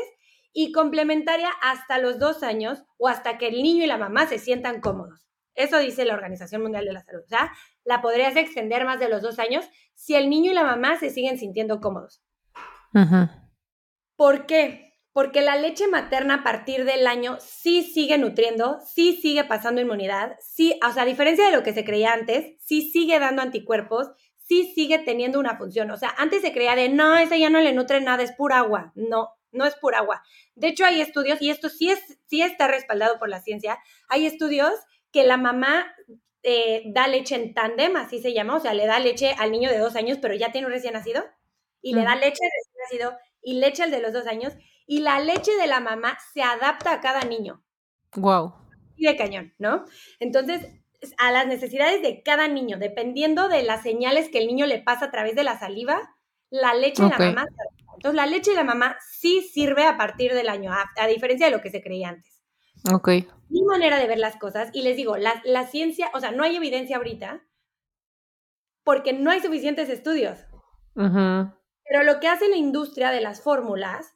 [0.53, 4.37] y complementaria hasta los dos años o hasta que el niño y la mamá se
[4.37, 5.27] sientan cómodos.
[5.55, 7.23] Eso dice la Organización Mundial de la Salud.
[7.25, 7.51] O sea,
[7.83, 11.09] la podrías extender más de los dos años si el niño y la mamá se
[11.09, 12.21] siguen sintiendo cómodos.
[14.15, 14.88] ¿Por qué?
[15.19, 20.37] Porque la leche materna a partir del año sí sigue nutriendo, sí sigue pasando inmunidad,
[20.39, 24.07] sí, o sea, a diferencia de lo que se creía antes, sí sigue dando anticuerpos,
[24.37, 25.91] sí sigue teniendo una función.
[25.91, 28.59] O sea, antes se creía de, no, esa ya no le nutre nada, es pura
[28.59, 28.93] agua.
[28.95, 30.23] No, no es pura agua.
[30.55, 33.77] De hecho, hay estudios, y esto sí, es, sí está respaldado por la ciencia,
[34.07, 34.71] hay estudios
[35.11, 35.93] que la mamá
[36.43, 39.69] eh, da leche en tándem, así se llama, o sea, le da leche al niño
[39.69, 41.25] de dos años, pero ya tiene un recién nacido,
[41.81, 44.53] y le da leche al recién nacido y leche al de los dos años,
[44.89, 47.63] y la leche de la mamá se adapta a cada niño.
[48.15, 48.55] Wow.
[48.95, 49.85] Y de cañón, ¿no?
[50.19, 50.65] Entonces,
[51.19, 55.05] a las necesidades de cada niño, dependiendo de las señales que el niño le pasa
[55.05, 56.17] a través de la saliva,
[56.49, 57.45] la leche de la mamá.
[57.93, 61.51] Entonces, la leche de la mamá sí sirve a partir del año, a, diferencia de
[61.51, 62.41] lo que se creía antes.
[62.91, 63.09] Ok.
[63.49, 66.43] Mi manera de ver las cosas, y les digo, la, la ciencia, o sea, no
[66.43, 67.45] hay evidencia ahorita
[68.83, 70.39] porque no hay suficientes estudios.
[70.95, 74.15] Pero lo que hace la industria de las fórmulas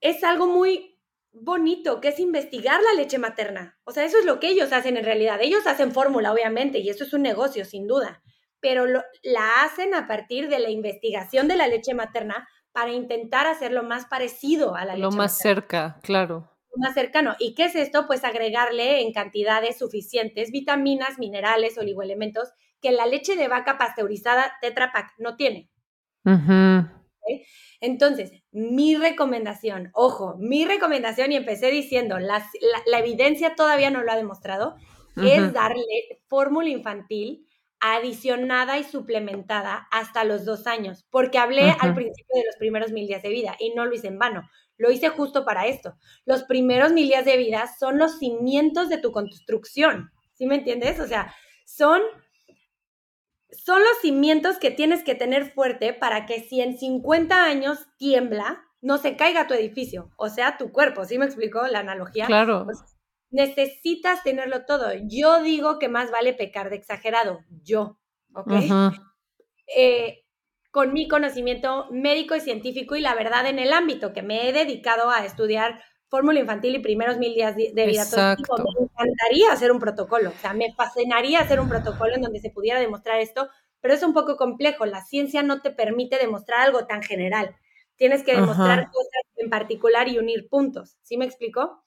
[0.00, 0.98] es algo muy
[1.32, 3.78] bonito, que es investigar la leche materna.
[3.84, 5.38] O sea, eso es lo que ellos hacen en realidad.
[5.40, 8.22] Ellos hacen fórmula, obviamente, y eso es un negocio, sin duda,
[8.60, 13.82] pero la hacen a partir de la investigación de la leche materna para intentar hacerlo
[13.82, 16.50] más parecido a la leche Lo más cerca, claro.
[16.70, 17.34] Lo más cercano.
[17.38, 18.06] ¿Y qué es esto?
[18.06, 24.92] Pues agregarle en cantidades suficientes vitaminas, minerales, oligoelementos que la leche de vaca pasteurizada Tetra
[24.92, 25.70] Pak no tiene.
[27.80, 32.44] Entonces, mi recomendación, ojo, mi recomendación, y empecé diciendo, la,
[32.98, 34.76] evidencia todavía no lo ha demostrado,
[35.16, 35.82] es darle
[36.28, 37.44] fórmula infantil
[37.80, 43.06] adicionada y suplementada hasta los dos años, porque hablé al principio de los primeros mil
[43.06, 45.96] días de vida y no lo hice en vano, lo hice justo para esto.
[46.24, 51.00] Los primeros mil días de vida son los cimientos de tu construcción, ¿sí me entiendes?
[51.00, 52.00] O sea, son
[53.50, 58.64] son los cimientos que tienes que tener fuerte para que si en 50 años tiembla,
[58.80, 61.04] no se caiga tu edificio, o sea, tu cuerpo.
[61.04, 62.26] ¿Sí me explicó la analogía?
[62.26, 62.64] Claro.
[62.64, 62.78] Pues,
[63.30, 64.92] necesitas tenerlo todo.
[65.08, 67.98] Yo digo que más vale pecar de exagerado, yo.
[68.34, 68.52] ¿ok?
[69.76, 70.24] Eh,
[70.70, 74.52] con mi conocimiento médico y científico y la verdad en el ámbito que me he
[74.52, 78.02] dedicado a estudiar fórmula infantil y primeros mil días de vida.
[78.02, 78.56] Exacto.
[78.56, 82.50] me encantaría hacer un protocolo, o sea, me fascinaría hacer un protocolo en donde se
[82.50, 83.48] pudiera demostrar esto,
[83.80, 84.86] pero es un poco complejo.
[84.86, 87.54] La ciencia no te permite demostrar algo tan general.
[87.96, 90.96] Tienes que demostrar cosas en particular y unir puntos.
[91.02, 91.82] ¿Sí me explico?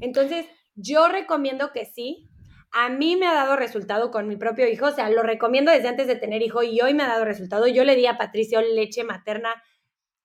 [0.00, 2.28] Entonces, yo recomiendo que sí.
[2.72, 5.88] A mí me ha dado resultado con mi propio hijo, o sea, lo recomiendo desde
[5.88, 7.66] antes de tener hijo y hoy me ha dado resultado.
[7.66, 9.62] Yo le di a Patricio leche materna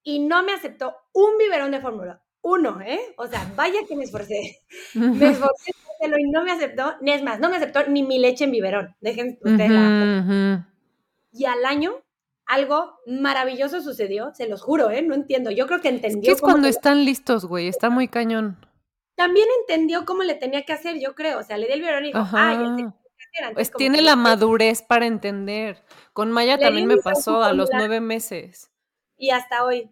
[0.04, 2.22] y no me aceptó un biberón de fórmula.
[2.42, 3.00] Uno, ¿eh?
[3.18, 4.60] O sea, vaya que me esforcé.
[4.96, 5.72] Me esforcé
[6.18, 6.96] y no me aceptó.
[7.02, 8.96] Ni es más, no me aceptó ni mi leche en biberón.
[9.02, 10.68] Dejen ustedes la.
[11.32, 12.02] Y al año
[12.46, 15.02] algo maravilloso sucedió, se los juro, ¿eh?
[15.02, 15.52] No entiendo.
[15.52, 16.32] Yo creo que entendió.
[16.32, 18.66] Es es cuando están listos, güey, está muy cañón.
[19.16, 21.40] También entendió cómo le tenía que hacer, yo creo.
[21.40, 22.76] O sea, le di el biberón y dijo, ah,
[23.40, 25.82] ya Pues tiene la madurez para entender.
[26.12, 28.70] Con Maya también me pasó a los nueve meses.
[29.16, 29.90] Y hasta hoy.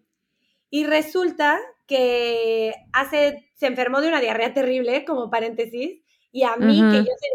[0.69, 1.59] Y resulta
[1.89, 7.04] que hace, se enfermó de una diarrea terrible, como paréntesis, y a mí, que yo
[7.04, 7.28] sé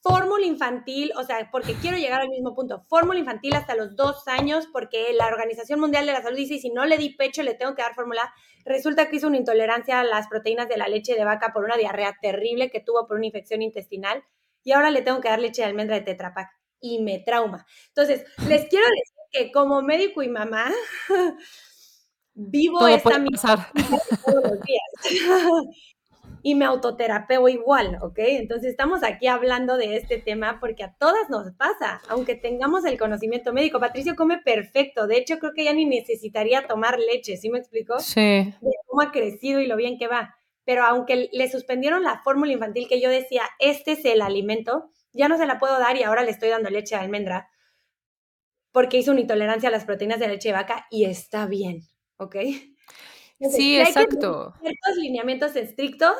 [0.00, 4.28] fórmula infantil, o sea, porque quiero llegar al mismo punto, fórmula infantil hasta los dos
[4.28, 7.54] años, porque la Organización Mundial de la Salud dice, si no le di pecho, le
[7.54, 8.32] tengo que dar fórmula.
[8.64, 11.76] Resulta que hizo una intolerancia a las proteínas de la leche de vaca por una
[11.76, 14.22] diarrea terrible que tuvo por una infección intestinal,
[14.62, 16.32] y ahora le tengo que dar leche de almendra de Tetra
[16.80, 17.66] y me trauma.
[17.88, 20.70] Entonces, les quiero decir que como médico y mamá,
[22.36, 23.68] vivo esta misma
[24.24, 24.84] todos los días.
[26.42, 28.18] y me autoterapeo igual, ¿ok?
[28.18, 32.98] Entonces estamos aquí hablando de este tema porque a todas nos pasa, aunque tengamos el
[32.98, 33.80] conocimiento médico.
[33.80, 37.98] Patricio come perfecto, de hecho creo que ya ni necesitaría tomar leche, ¿sí me explico?
[37.98, 38.20] Sí.
[38.20, 40.36] De cómo ha crecido y lo bien que va.
[40.64, 45.28] Pero aunque le suspendieron la fórmula infantil que yo decía, este es el alimento, ya
[45.28, 47.48] no se la puedo dar y ahora le estoy dando leche de almendra
[48.76, 51.80] porque hizo una intolerancia a las proteínas de leche de vaca y está bien,
[52.18, 52.36] ¿ok?
[53.40, 54.54] sí, exacto.
[54.60, 56.16] ciertos lineamientos estrictos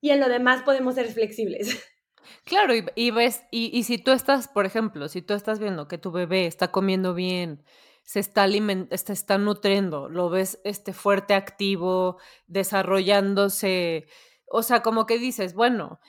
[0.00, 1.82] y en lo demás podemos ser flexibles.
[2.44, 6.12] Claro, y, ves, y, si tú estás, por ejemplo, si tú estás viendo que tu
[6.12, 7.64] bebé está comiendo bien,
[8.02, 14.06] se está alimentando, se está nutriendo, lo ves este fuerte, activo, desarrollándose,
[14.46, 16.00] o sea, como que dices, bueno,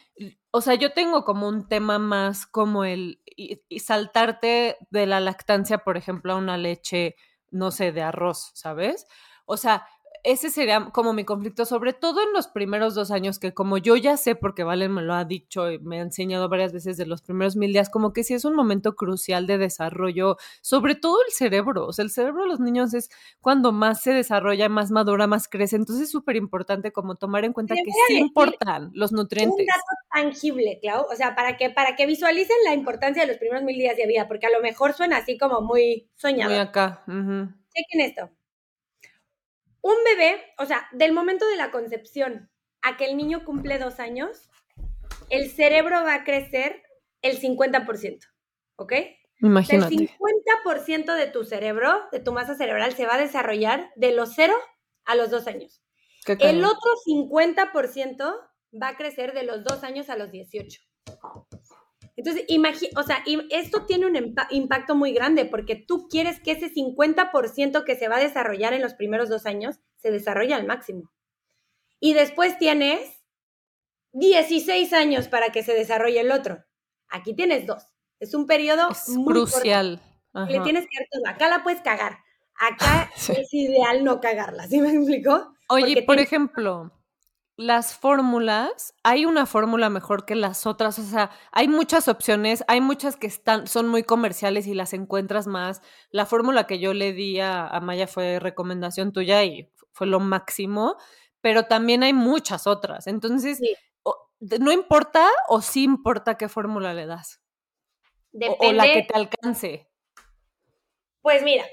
[0.51, 5.79] o sea, yo tengo como un tema más como el y saltarte de la lactancia,
[5.79, 7.15] por ejemplo, a una leche,
[7.51, 9.07] no sé, de arroz, ¿sabes?
[9.45, 9.85] O sea,
[10.23, 13.95] ese sería como mi conflicto, sobre todo en los primeros dos años, que como yo
[13.95, 17.05] ya sé, porque Valen me lo ha dicho y me ha enseñado varias veces de
[17.05, 21.17] los primeros mil días, como que sí es un momento crucial de desarrollo, sobre todo
[21.25, 21.87] el cerebro.
[21.87, 25.47] O sea, el cerebro de los niños es cuando más se desarrolla, más madura, más
[25.47, 25.75] crece.
[25.75, 29.59] Entonces es súper importante como tomar en cuenta que sí importan los nutrientes.
[29.59, 29.81] Un dato
[30.13, 33.77] tangible, Clau, o sea, para que, para que visualicen la importancia de los primeros mil
[33.77, 36.51] días de vida, porque a lo mejor suena así como muy soñado.
[36.51, 37.03] Muy acá.
[37.07, 38.29] Chequen esto
[39.81, 42.49] un bebé, o sea, del momento de la concepción
[42.81, 44.49] a que el niño cumple dos años,
[45.29, 46.83] el cerebro va a crecer
[47.21, 48.19] el 50%,
[48.75, 48.93] ¿ok?
[49.39, 49.93] Imagínate.
[49.93, 54.33] El 50% de tu cerebro, de tu masa cerebral, se va a desarrollar de los
[54.35, 54.55] cero
[55.05, 55.81] a los dos años.
[56.27, 58.49] El otro 50%
[58.81, 60.81] va a crecer de los dos años a los 18.
[62.15, 62.45] Entonces,
[62.95, 67.95] o sea, esto tiene un impacto muy grande porque tú quieres que ese 50% que
[67.95, 71.11] se va a desarrollar en los primeros dos años se desarrolle al máximo.
[71.99, 73.21] Y después tienes
[74.13, 76.63] 16 años para que se desarrolle el otro.
[77.09, 77.87] Aquí tienes dos.
[78.19, 80.01] Es un periodo muy crucial.
[80.33, 81.27] Le tienes que dar todo.
[81.27, 82.19] Acá la puedes cagar.
[82.55, 84.67] Acá es ideal no cagarla.
[84.67, 85.53] ¿Sí me explicó?
[85.69, 86.91] Oye, por ejemplo,
[87.57, 92.81] las fórmulas, hay una fórmula mejor que las otras, o sea, hay muchas opciones, hay
[92.81, 95.81] muchas que están, son muy comerciales y las encuentras más.
[96.09, 100.97] La fórmula que yo le di a, Maya fue recomendación tuya y fue lo máximo,
[101.41, 103.07] pero también hay muchas otras.
[103.07, 103.59] Entonces,
[104.59, 107.41] no importa o sí importa qué fórmula le das.
[108.59, 109.87] o la que te alcance.
[111.21, 111.65] Pues mira,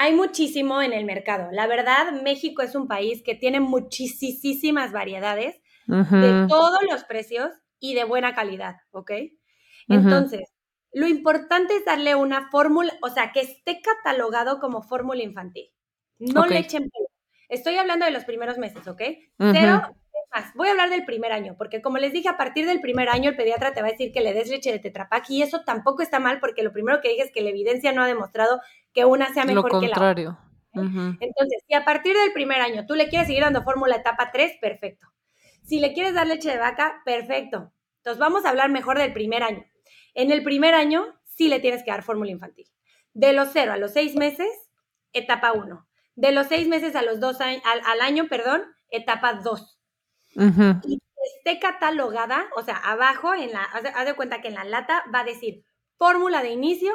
[0.00, 1.50] hay muchísimo en el mercado.
[1.52, 7.94] La verdad, México es un país que tiene muchísimas variedades de todos los precios y
[7.94, 9.10] de buena calidad, ¿ok?
[9.88, 10.48] Entonces,
[10.94, 15.66] lo importante es darle una fórmula, o sea, que esté catalogado como fórmula infantil.
[16.18, 16.88] No le echen
[17.50, 19.02] Estoy hablando de los primeros meses, ¿ok?
[19.52, 19.82] Cero
[20.32, 23.08] más, voy a hablar del primer año, porque como les dije, a partir del primer
[23.08, 25.62] año el pediatra te va a decir que le des leche de tetrapac y eso
[25.64, 28.60] tampoco está mal porque lo primero que dije es que la evidencia no ha demostrado
[28.92, 30.50] que una sea mejor que la otra.
[30.72, 34.58] Entonces, si a partir del primer año tú le quieres seguir dando fórmula etapa 3,
[34.60, 35.08] perfecto.
[35.64, 37.72] Si le quieres dar leche de vaca, perfecto.
[37.98, 39.64] Entonces vamos a hablar mejor del primer año.
[40.14, 42.66] En el primer año, sí le tienes que dar fórmula infantil.
[43.12, 44.48] De los 0 a los 6 meses,
[45.12, 45.86] etapa 1.
[46.16, 49.79] De los 6 meses a los 2 años, al, año, perdón, etapa 2.
[50.34, 51.00] Y
[51.36, 55.20] esté catalogada, o sea, abajo, en la, haz de cuenta que en la lata va
[55.20, 55.64] a decir
[55.96, 56.92] fórmula de inicio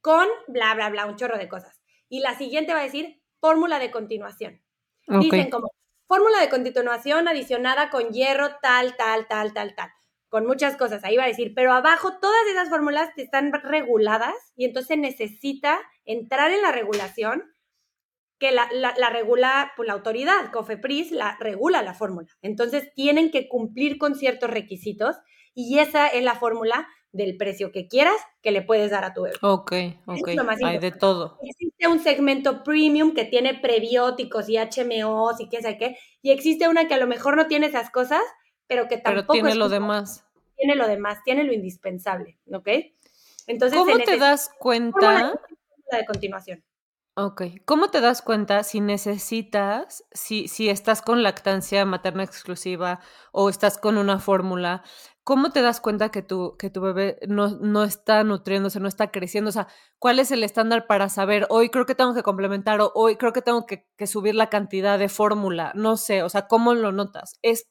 [0.00, 1.80] con bla, bla, bla, un chorro de cosas.
[2.08, 4.62] Y la siguiente va a decir fórmula de continuación.
[5.06, 5.70] Dicen como
[6.06, 9.90] fórmula de continuación adicionada con hierro, tal, tal, tal, tal, tal
[10.28, 14.64] con muchas cosas, ahí va a decir, pero abajo todas esas fórmulas están reguladas y
[14.64, 17.54] entonces necesita entrar en la regulación
[18.38, 18.68] que la,
[19.10, 22.28] regula pues, la autoridad, COFEPRIS la regula la fórmula.
[22.42, 25.16] Entonces tienen que cumplir con ciertos requisitos
[25.54, 29.22] y esa es la fórmula del precio que quieras que le puedes dar a tu
[29.22, 29.36] bebé.
[29.40, 29.72] Ok,
[30.04, 30.28] ok,
[30.62, 31.38] hay de todo.
[31.42, 36.68] Existe un segmento premium que tiene prebióticos y HMOs y qué sé qué, y existe
[36.68, 38.20] una que a lo mejor no tiene esas cosas,
[38.66, 39.32] pero que tampoco...
[39.32, 40.26] Pero tiene lo demás.
[40.56, 42.68] Tiene lo demás, tiene lo indispensable, ¿ok?
[43.46, 45.38] Entonces, ¿cómo te das cuenta?
[45.90, 46.64] La de continuación.
[47.18, 53.00] Ok, ¿cómo te das cuenta si necesitas, si, si estás con lactancia materna exclusiva
[53.32, 54.82] o estás con una fórmula,
[55.24, 59.10] ¿cómo te das cuenta que tu, que tu bebé no, no, está nutriéndose, no está
[59.10, 59.48] creciendo?
[59.48, 59.66] O sea,
[59.98, 63.32] ¿cuál es el estándar para saber, hoy creo que tengo que complementar o hoy creo
[63.32, 65.72] que tengo que, que subir la cantidad de fórmula?
[65.74, 67.38] No sé, o sea, ¿cómo lo notas?
[67.40, 67.64] ¿Es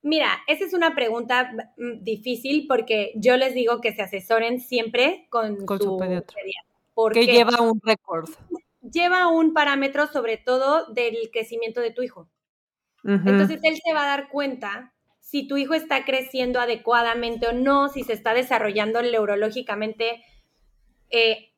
[0.00, 5.26] Mira, esa es una pregunta mm, difícil porque yo les digo que se asesoren siempre
[5.28, 6.34] con, su, pediatra.
[6.94, 8.30] porque lleva un récord.
[8.90, 12.30] Lleva un parámetro sobre todo del crecimiento de tu hijo.
[13.04, 17.88] Entonces él se va a dar cuenta si tu hijo está creciendo adecuadamente o no,
[17.88, 20.24] si se está desarrollando neurológicamente
[21.10, 21.52] eh,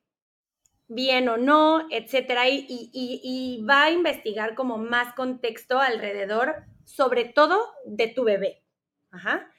[0.88, 7.62] bien o no, etcétera, y, y, va a investigar como más contexto alrededor sobre todo
[7.85, 8.62] de tu bebé.
[9.11, 9.51] Ajá.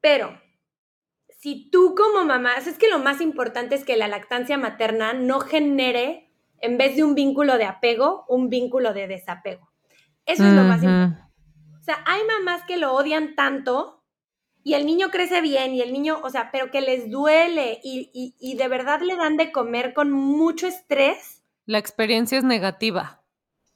[0.00, 0.40] Pero
[1.38, 5.38] si tú como mamá, es que lo más importante es que la lactancia materna no
[5.40, 6.27] genere,
[6.60, 9.70] en vez de un vínculo de apego, un vínculo de desapego.
[10.26, 11.22] Eso es lo más importante.
[11.80, 14.04] O sea, hay mamás que lo odian tanto
[14.62, 18.34] y el niño crece bien y el niño, o sea, pero que les duele y,
[18.38, 21.42] y de verdad le dan de comer con mucho estrés.
[21.64, 23.22] La experiencia es negativa.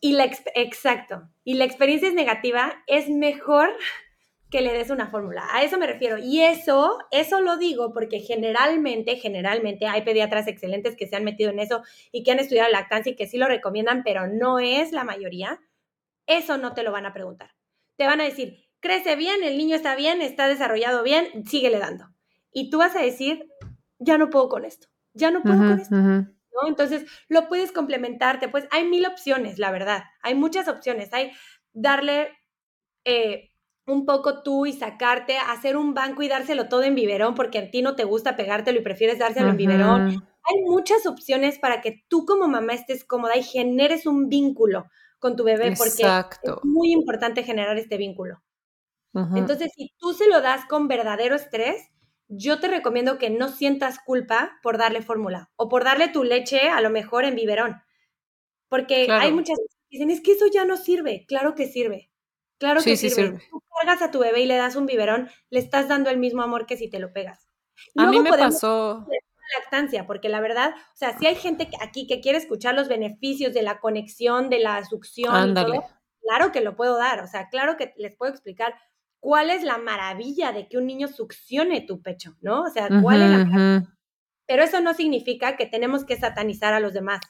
[0.05, 1.29] Y la, exacto.
[1.45, 3.71] Y la experiencia es negativa, es mejor
[4.53, 5.49] que le des una fórmula.
[5.51, 6.19] A eso me refiero.
[6.19, 11.51] Y eso, eso lo digo porque generalmente, generalmente hay pediatras excelentes que se han metido
[11.51, 14.93] en eso y que han estudiado lactancia y que sí lo recomiendan, pero no es
[14.93, 15.59] la mayoría.
[16.27, 17.53] Eso no te lo van a preguntar.
[17.97, 22.09] Te van a decir, crece bien, el niño está bien, está desarrollado bien, síguele dando.
[22.53, 23.49] Y tú vas a decir,
[23.99, 25.97] ya no puedo con esto, ya no puedo con esto.
[26.67, 31.33] Entonces, lo puedes complementarte, pues hay mil opciones, la verdad, hay muchas opciones, hay
[31.73, 32.29] darle
[33.07, 33.52] eh,
[33.87, 37.71] un poco tú y sacarte, hacer un banco y dárselo todo en biberón porque a
[37.71, 40.09] ti no te gusta pegártelo y prefieres dárselo en biberón.
[40.09, 44.87] Hay muchas opciones para que tú como mamá estés cómoda y generes un vínculo
[45.18, 48.42] con tu bebé porque es muy importante generar este vínculo.
[49.35, 51.88] Entonces, si tú se lo das con verdadero estrés,
[52.29, 56.71] yo te recomiendo que no sientas culpa por darle fórmula o por darle tu leche
[56.71, 57.83] a lo mejor en biberón.
[58.68, 61.27] Porque hay muchas que dicen, es que eso ya no sirve.
[61.29, 62.12] Claro que sirve.
[62.62, 63.40] Claro que sirve.
[63.51, 66.42] Tú cargas a tu bebé y le das un biberón, le estás dando el mismo
[66.42, 67.48] amor que si te lo pegas.
[67.96, 69.05] a mí me pasó
[69.59, 73.53] lactancia, porque la verdad, o sea, si hay gente aquí que quiere escuchar los beneficios
[73.53, 75.85] de la conexión, de la succión y todo,
[76.20, 78.75] claro que lo puedo dar, o sea, claro que les puedo explicar
[79.18, 82.62] cuál es la maravilla de que un niño succione tu pecho, ¿no?
[82.62, 83.85] O sea, cuál es la
[84.46, 87.20] Pero eso no significa que tenemos que satanizar a los demás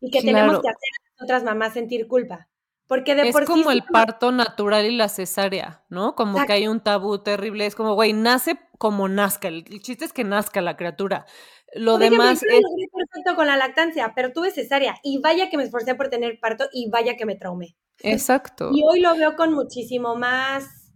[0.00, 2.48] y que tenemos que hacer a otras mamás sentir culpa.
[2.86, 6.14] Porque de es por como el parto natural y la cesárea, ¿no?
[6.14, 7.66] Como que hay un tabú terrible.
[7.66, 9.48] Es como, güey, nace como nazca.
[9.48, 11.26] El, chiste es que nazca la criatura.
[11.74, 12.60] Lo demás es.
[12.92, 16.66] perfecto con la lactancia, pero tuve cesárea y vaya que me esforcé por tener parto
[16.72, 17.76] y vaya que me traumé.
[18.00, 18.70] Exacto.
[18.72, 20.92] y hoy lo veo con muchísimo más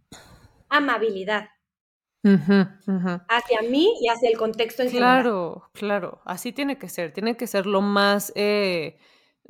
[0.69, 1.49] amabilidad.
[2.23, 5.23] Hacia mí y hacia el contexto en general.
[5.23, 8.99] Claro, claro, así tiene que ser, tiene que ser lo más, eh,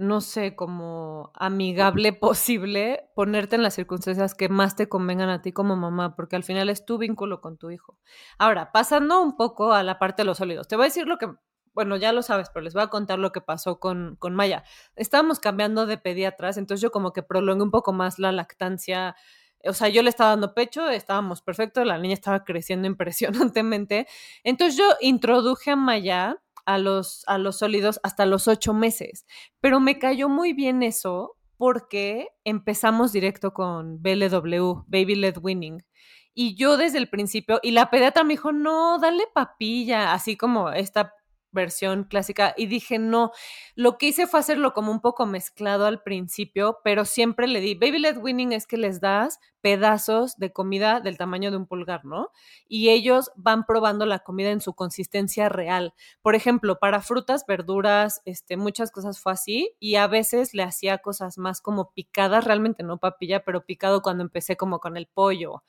[0.00, 5.52] no sé, como amigable posible, ponerte en las circunstancias que más te convengan a ti
[5.52, 7.98] como mamá, porque al final es tu vínculo con tu hijo.
[8.38, 11.18] Ahora, pasando un poco a la parte de los sólidos, te voy a decir lo
[11.18, 11.28] que,
[11.74, 14.64] bueno, ya lo sabes, pero les voy a contar lo que pasó con, con Maya.
[14.96, 19.16] Estábamos cambiando de pediatras, entonces yo como que prolongué un poco más la lactancia
[19.64, 22.86] o sea, yo le estaba dando pecho, estábamos perfectos, la niña estaba creciendo
[23.55, 24.07] impresionantemente.
[24.44, 29.26] Entonces yo introduje a Maya a los, a los sólidos hasta los ocho meses,
[29.61, 35.84] pero me cayó muy bien eso porque empezamos directo con BLW, Baby Led Winning.
[36.32, 40.70] Y yo desde el principio, y la pediatra me dijo, no, dale papilla, así como
[40.70, 41.12] esta
[41.53, 43.32] versión clásica y dije, no,
[43.74, 47.74] lo que hice fue hacerlo como un poco mezclado al principio, pero siempre le di,
[47.74, 52.05] baby led winning es que les das pedazos de comida del tamaño de un pulgar,
[52.05, 52.30] ¿no?
[52.66, 55.94] Y ellos van probando la comida en su consistencia real.
[56.22, 60.98] Por ejemplo, para frutas, verduras, este, muchas cosas fue así y a veces le hacía
[60.98, 65.62] cosas más como picadas, realmente no papilla, pero picado cuando empecé como con el pollo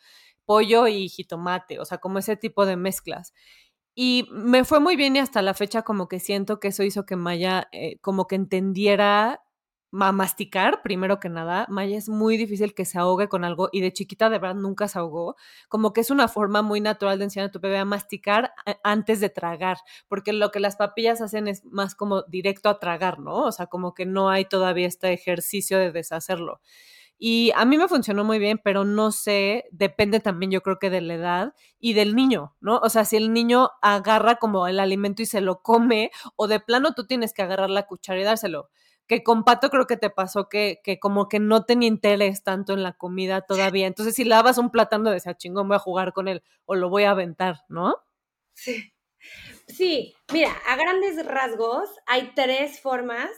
[0.46, 3.34] pollo y jitomate, o sea, como ese tipo de mezclas.
[3.96, 7.06] Y me fue muy bien y hasta la fecha como que siento que eso hizo
[7.06, 9.44] que Maya eh, como que entendiera
[9.94, 11.66] masticar, primero que nada.
[11.70, 14.88] Maya es muy difícil que se ahogue con algo y de chiquita de verdad nunca
[14.88, 15.36] se ahogó.
[15.68, 19.20] Como que es una forma muy natural de enseñar a tu bebé a masticar antes
[19.20, 19.78] de tragar,
[20.08, 23.44] porque lo que las papillas hacen es más como directo a tragar, ¿no?
[23.44, 26.62] O sea, como que no hay todavía este ejercicio de deshacerlo.
[27.24, 30.90] Y a mí me funcionó muy bien, pero no sé, depende también yo creo que
[30.90, 32.80] de la edad y del niño, ¿no?
[32.80, 36.60] O sea, si el niño agarra como el alimento y se lo come, o de
[36.60, 38.72] plano tú tienes que agarrar la cuchara y dárselo.
[39.06, 42.74] Que con Pato creo que te pasó que, que como que no tenía interés tanto
[42.74, 43.86] en la comida todavía.
[43.86, 47.04] Entonces, si lavas un plátano, decía, chingón, voy a jugar con él o lo voy
[47.04, 47.98] a aventar, ¿no?
[48.56, 48.94] Sí.
[49.68, 53.30] Sí, mira, a grandes rasgos hay tres formas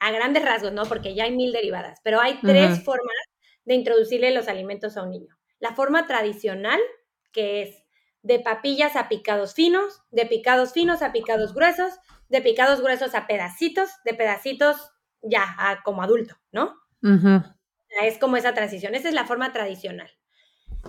[0.00, 0.84] a grandes rasgos, ¿no?
[0.84, 3.16] Porque ya hay mil derivadas, pero hay tres formas
[3.64, 5.36] de introducirle los alimentos a un niño.
[5.58, 6.80] La forma tradicional,
[7.32, 7.84] que es
[8.22, 11.94] de papillas a picados finos, de picados finos a picados gruesos,
[12.28, 14.90] de picados gruesos a pedacitos, de pedacitos
[15.22, 16.76] ya a como adulto, ¿no?
[18.02, 18.94] Es como esa transición.
[18.94, 20.10] Esa es la forma tradicional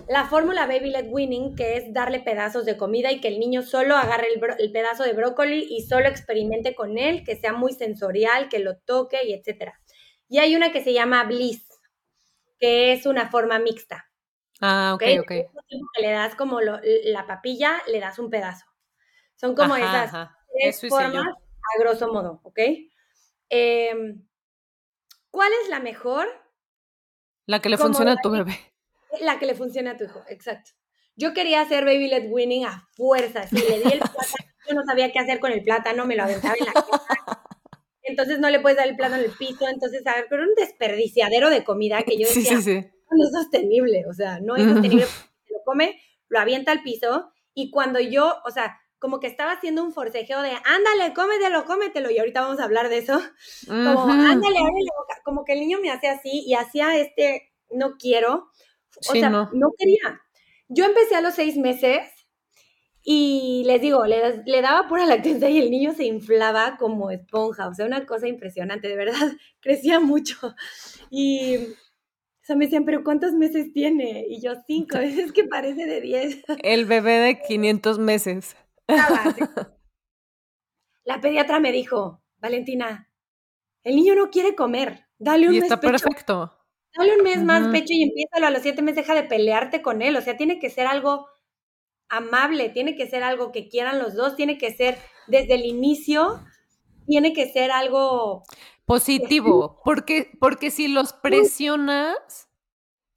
[0.08, 3.62] la fórmula Baby Led Winning, que es darle pedazos de comida y que el niño
[3.62, 4.28] solo agarre
[4.58, 8.76] el, pedazo de brócoli y solo experimente con él, que sea muy sensorial, que lo
[8.78, 9.80] toque y etcétera.
[10.28, 11.66] Y hay una que se llama Bliss,
[12.58, 14.10] que es una forma mixta.
[14.60, 15.28] Ah, ok, ok.
[15.28, 18.66] Que le das como la papilla, le das un pedazo.
[19.36, 22.58] Son como esas tres formas a grosso modo, ¿ok?
[23.48, 24.26] Em,
[25.30, 26.28] ¿Cuál es la mejor?
[27.46, 28.71] La que le funciona a tu bebé
[29.20, 30.72] la que le funcione a tu hijo, exacto.
[31.16, 34.82] Yo quería hacer Baby Led Winning a fuerza, si le di el plátano, yo no
[34.84, 37.42] sabía qué hacer con el plátano, me lo aventaba en la casa.
[38.02, 40.54] Entonces no le puedes dar el plátano en el piso, entonces, a ver, pero un
[40.56, 45.52] desperdiciadero de comida que yo decía, no es sostenible, o sea, no es sostenible, se
[45.52, 49.84] lo come, lo avienta al piso, y cuando yo, o sea, como que estaba haciendo
[49.84, 53.20] un forcejeo de, ándale, cómetelo, cómetelo, y ahorita vamos a hablar de eso,
[53.66, 54.90] como, ándale, ándale,
[55.24, 58.48] como que el niño me hacía así, y hacía este, no quiero,
[59.08, 59.48] o sea, no.
[59.78, 60.20] quería.
[60.68, 62.08] Yo empecé a los seis meses
[63.04, 67.68] y les digo, le, le daba pura lactancia y el niño se inflaba como esponja,
[67.68, 70.54] o sea, una cosa impresionante, de verdad, crecía mucho.
[71.10, 74.24] Y, o sea, me decían, pero ¿cuántos meses tiene?
[74.28, 76.42] Y yo, cinco, es que parece de diez.
[76.62, 78.56] El bebé de 500 meses.
[81.04, 83.10] La pediatra me dijo, Valentina,
[83.82, 86.61] el niño no quiere comer, dale un Y está perfecto.
[86.96, 90.02] Dale un mes más pecho y empieza a los siete meses, deja de pelearte con
[90.02, 90.16] él.
[90.16, 91.26] O sea, tiene que ser algo
[92.08, 96.44] amable, tiene que ser algo que quieran los dos, tiene que ser desde el inicio,
[97.06, 98.44] tiene que ser algo
[98.84, 102.50] positivo, porque, porque si los presionas,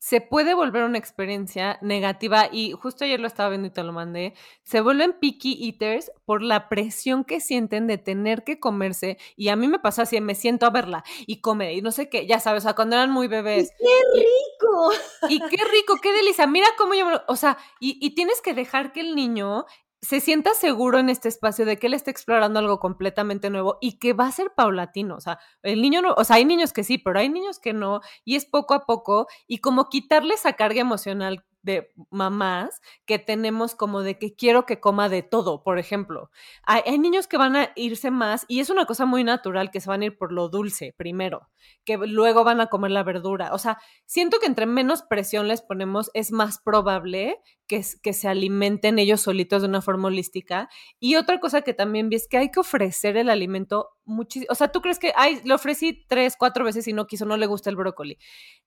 [0.06, 3.91] se puede volver una experiencia negativa y justo ayer lo estaba viendo y te lo
[3.91, 9.47] mandé, se vuelven picky eaters por la presión que sienten de tener que comerse y
[9.47, 12.28] a mí me pasa así, me siento a verla y come y no sé qué,
[12.28, 13.72] ya sabes, o sea, cuando eran muy bebés.
[13.80, 14.91] ¡Qué rico!
[15.28, 18.91] Y, qué rico, qué delicia, mira cómo yo, o sea, y, y tienes que dejar
[18.91, 19.66] que el niño
[20.02, 23.98] se sienta seguro en este espacio de que él está explorando algo completamente nuevo y
[23.98, 25.16] que va a ser paulatino.
[25.16, 27.74] O sea, el niño no, o sea, hay niños que sí, pero hay niños que
[27.74, 33.18] no, y es poco a poco, y como quitarle esa carga emocional de mamás que
[33.18, 36.30] tenemos como de que quiero que coma de todo, por ejemplo.
[36.64, 39.89] Hay, niños que van a irse más y es una cosa muy natural que se
[39.89, 41.50] van a ir por lo dulce primero,
[41.84, 43.52] que luego van a comer la verdura.
[43.52, 48.99] O sea, siento que entre menos presión les ponemos es más probable que, se alimenten
[48.99, 50.70] ellos solitos de una forma holística.
[50.99, 54.51] Y otra cosa que también vi es que hay que ofrecer el alimento muchísimo.
[54.51, 57.38] O sea, tú crees que ay, le ofrecí tres, cuatro veces y no quiso, no
[57.38, 58.18] le gusta el brócoli.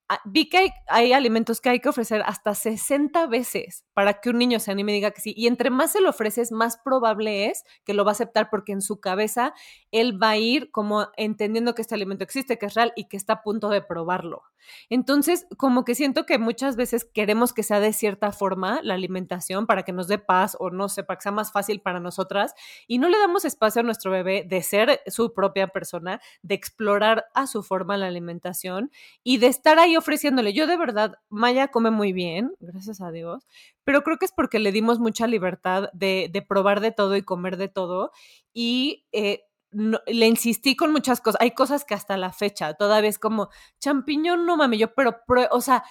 [0.08, 4.38] Ah, vi que hay, alimentos que hay que ofrecer hasta 60 veces para que un
[4.38, 5.34] niño se anime y diga que sí.
[5.36, 8.72] Y entre más se lo ofreces, más probable es que lo va a aceptar porque
[8.72, 9.54] en su cabeza
[9.92, 13.16] él va a ir como entendiendo que este alimento existe, que es real y que
[13.16, 14.42] está a punto de probarlo.
[14.90, 19.66] Entonces, como que siento que muchas veces queremos que sea de cierta forma la alimentación
[19.66, 22.54] para que nos dé paz o no sé, para que sea más fácil para nosotras
[22.86, 27.26] y no le damos espacio a nuestro bebé de ser su propia persona, de explorar
[27.34, 28.90] a su forma la alimentación
[29.22, 30.52] y de estar ahí ofreciéndole.
[30.52, 33.46] Yo de verdad, Maya come muy bien, gracias a Dios,
[33.84, 37.56] pero creo que es porque le dimos mucha libertad de, probar de todo y comer
[37.56, 38.10] de todo
[38.52, 39.06] y...
[39.12, 41.42] Eh, le insistí con muchas cosas.
[41.42, 45.20] Hay cosas que hasta la fecha todavía es como champiñón, no mames, yo, pero,
[45.50, 45.84] o sea,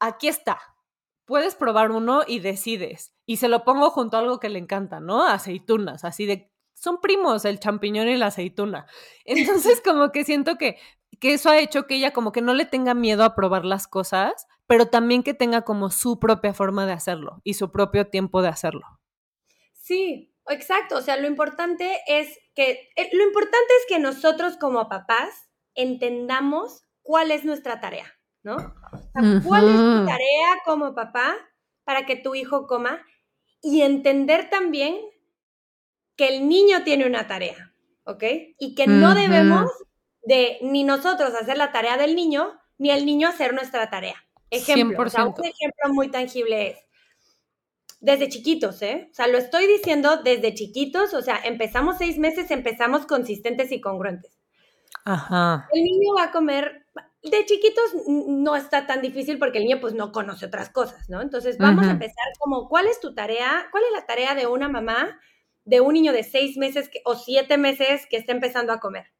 [0.00, 0.71] aquí está.
[1.24, 3.14] Puedes probar uno y decides.
[3.26, 5.24] Y se lo pongo junto a algo que le encanta, ¿no?
[5.26, 6.50] Aceitunas, así de.
[6.74, 8.86] Son primos el champiñón y la aceituna.
[9.24, 10.78] Entonces, como que siento que,
[11.20, 13.86] que eso ha hecho que ella como que no le tenga miedo a probar las
[13.86, 18.42] cosas, pero también que tenga como su propia forma de hacerlo y su propio tiempo
[18.42, 18.86] de hacerlo.
[19.74, 20.96] Sí, exacto.
[20.96, 26.84] O sea, lo importante es que, eh, lo importante es que nosotros como papás entendamos
[27.02, 28.06] cuál es nuestra tarea.
[28.42, 28.56] ¿No?
[29.44, 31.36] ¿Cuál es tu tarea como papá
[31.84, 33.04] para que tu hijo coma?
[33.62, 34.98] Y entender también
[36.16, 37.74] que el niño tiene una tarea,
[38.04, 38.24] ¿ok?
[38.58, 39.70] Y que no debemos
[40.22, 44.16] de ni nosotros hacer la tarea del niño, ni el niño hacer nuestra tarea.
[44.50, 46.78] Ejemplo, un ejemplo muy tangible es,
[48.00, 49.08] desde chiquitos, ¿eh?
[49.10, 53.80] O sea, lo estoy diciendo desde chiquitos, o sea, empezamos seis meses, empezamos consistentes y
[53.80, 54.36] congruentes.
[55.04, 55.68] Ajá.
[55.72, 56.81] El niño va a comer
[57.30, 61.20] de chiquitos no está tan difícil porque el niño pues no conoce otras cosas, ¿no?
[61.20, 63.68] Entonces vamos a empezar como, ¿cuál es tu tarea?
[63.70, 65.20] ¿Cuál es la tarea de una mamá
[65.64, 69.12] de un niño de seis meses o siete meses que está empezando a comer?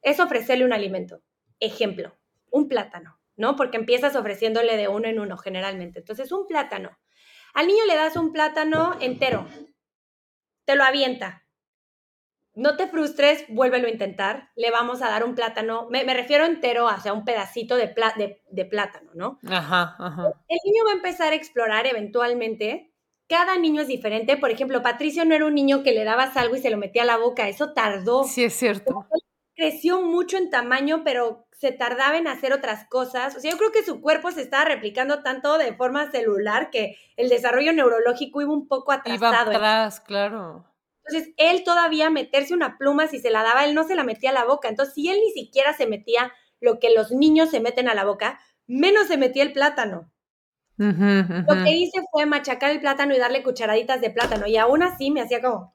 [0.00, 1.22] Es ofrecerle un alimento.
[1.58, 2.18] Ejemplo,
[2.50, 3.56] un plátano, ¿no?
[3.56, 5.98] Porque empiezas ofreciéndole de uno en uno generalmente.
[5.98, 6.98] Entonces, un plátano.
[7.52, 9.46] Al niño le das un plátano entero,
[10.64, 11.44] te lo avienta,
[12.54, 14.50] no te frustres, vuélvelo a intentar.
[14.56, 17.94] Le vamos a dar un plátano, me, refiero entero, o sea, un pedacito de,
[18.50, 19.38] de, plátano, ¿no?
[19.48, 20.32] Ajá, ajá.
[20.48, 22.92] El niño va a empezar a explorar eventualmente.
[23.28, 24.36] Cada niño es diferente.
[24.36, 27.02] Por ejemplo, Patricio no era un niño que le dabas algo y se lo metía
[27.02, 27.48] a la boca.
[27.48, 28.24] Eso tardó.
[28.24, 29.06] Sí, es cierto.
[29.54, 33.36] Creció mucho en tamaño, pero se tardaba en hacer otras cosas.
[33.36, 36.96] O sea, yo creo que su cuerpo se estaba replicando tanto de forma celular que
[37.16, 39.52] el desarrollo neurológico iba un poco atrasado.
[39.52, 40.69] Iba atrás, claro.
[41.10, 44.30] Entonces, él todavía meterse una pluma, si se la daba, él no se la metía
[44.30, 44.68] a la boca.
[44.68, 48.04] Entonces, si él ni siquiera se metía lo que los niños se meten a la
[48.04, 50.10] boca, menos se metía el plátano.
[50.76, 54.46] Lo que hice fue machacar el plátano y darle cucharaditas de plátano.
[54.46, 55.74] Y aún así me hacía como...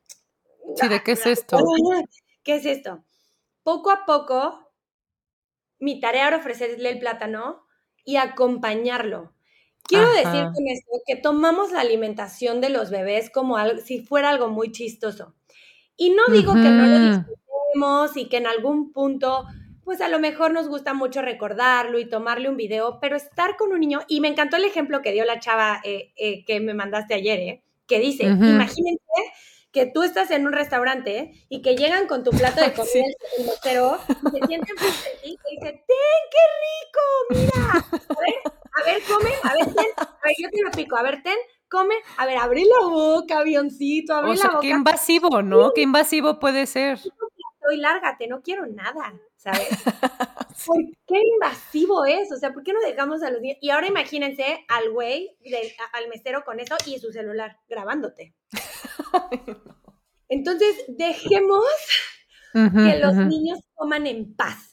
[0.75, 1.59] Sí, ¿de qué es esto?
[2.43, 3.03] ¿Qué es esto?
[3.61, 4.71] Poco a poco,
[5.79, 7.65] mi tarea era ofrecerle el plátano
[8.03, 9.29] y acompañemos.
[9.87, 14.29] Quiero decir con esto que tomamos la alimentación de los bebés como algo, si fuera
[14.29, 15.33] algo muy chistoso.
[15.97, 19.45] Y no digo que no lo disfrutemos y que en algún punto,
[19.83, 23.71] pues a lo mejor nos gusta mucho recordarlo y tomarle un video, pero estar con
[23.71, 26.73] un niño, y me encantó el ejemplo que dio la chava eh, eh, que me
[26.73, 27.63] mandaste ayer, ¿eh?
[27.87, 28.99] que dice, imagínense
[29.71, 33.03] que tú estás en un restaurante y que llegan con tu plato de comida sí.
[33.37, 37.01] el se sienten frente a ti y dicen, ¡ten, qué rico!
[37.29, 38.61] ¡Mira!
[38.75, 41.37] A ver, come, a ver, ten, a ver, yo te lo pico, a ver, ten,
[41.69, 44.61] come, a ver, abre la boca, avioncito, abre o sea, la boca.
[44.61, 45.71] Qué invasivo, ¿no?
[45.73, 46.99] Qué invasivo puede ser.
[47.71, 49.67] Y lárgate, no quiero nada, ¿sabes?
[50.65, 52.31] ¿Por qué invasivo es?
[52.31, 53.57] O sea, ¿por qué no dejamos a los niños?
[53.61, 55.37] Y ahora imagínense al güey,
[55.93, 58.35] al mesero con eso y su celular grabándote.
[60.29, 61.65] Entonces, dejemos
[62.53, 64.64] que los niños coman en paz.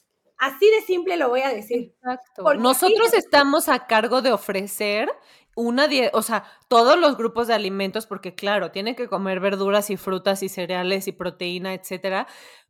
[0.43, 1.93] Así de simple lo voy a decir.
[1.95, 2.53] Exacto.
[2.55, 5.09] Nosotros estamos a cargo de ofrecer
[5.55, 9.89] una dieta, o sea, todos los grupos de alimentos, porque claro, tiene que comer verduras
[9.89, 12.27] y frutas y cereales y proteína, etcétera.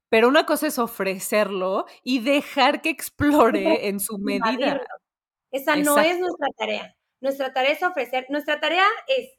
[0.09, 4.79] Pero una cosa es ofrecerlo y dejar que explore en su medida.
[5.49, 6.95] Esa no es nuestra tarea.
[7.21, 9.31] Nuestra tarea es ofrecer, nuestra tarea es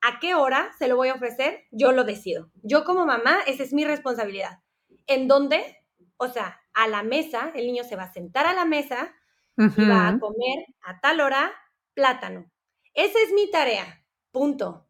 [0.00, 2.50] a qué hora se lo voy a ofrecer, yo lo decido.
[2.62, 4.60] Yo como mamá, esa es mi responsabilidad.
[5.06, 5.84] ¿En dónde?
[6.16, 9.14] O sea, a la mesa, el niño se va a sentar a la mesa
[9.56, 11.52] y va a comer a tal hora
[11.94, 12.50] plátano.
[12.94, 14.88] Esa es mi tarea, punto.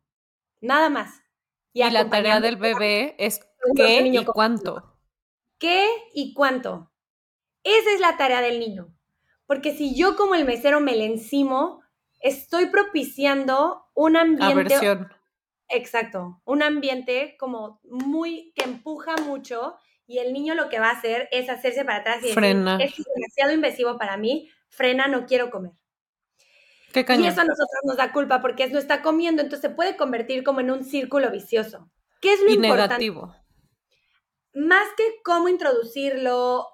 [0.61, 1.23] Nada más.
[1.73, 3.41] Y, la tarea del bebé es
[3.75, 4.99] qué y cuánto.
[5.59, 6.93] ¿Qué y cuánto?
[7.65, 8.95] Esa es la tarea del niño.
[9.47, 11.83] Porque si yo como el mesero me le encimo,
[12.21, 14.75] estoy propiciando un ambiente...
[14.75, 15.13] Aversión.
[15.69, 19.77] Exacto, un ambiente como muy, que empuja mucho
[20.13, 23.05] y el niño lo que va a hacer es hacerse para atrás y decir, es
[23.15, 25.73] demasiado invasivo para mí, frena, no quiero comer.
[26.93, 29.97] ¿Qué y eso a nosotros nos da culpa porque no está comiendo, entonces se puede
[29.97, 31.91] convertir como en un círculo vicioso.
[32.21, 33.35] ¿Qué es lo y Negativo.
[34.53, 36.69] Más que cómo introducirlo,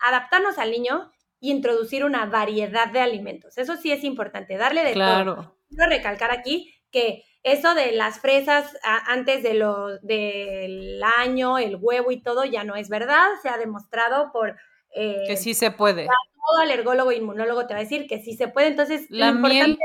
[0.00, 3.56] adaptarnos al niño y introducir una variedad de alimentos.
[3.56, 5.36] Eso sí es importante, darle de claro.
[5.36, 5.56] todo.
[5.68, 12.10] Quiero recalcar aquí que eso de las fresas antes de lo, del año, el huevo
[12.10, 13.28] y todo, ya no es verdad.
[13.42, 14.56] Se ha demostrado por...
[14.94, 16.06] Eh, que sí se puede.
[16.06, 18.68] Todo alergólogo e inmunólogo te va a decir que sí se puede.
[18.68, 19.78] Entonces, la miel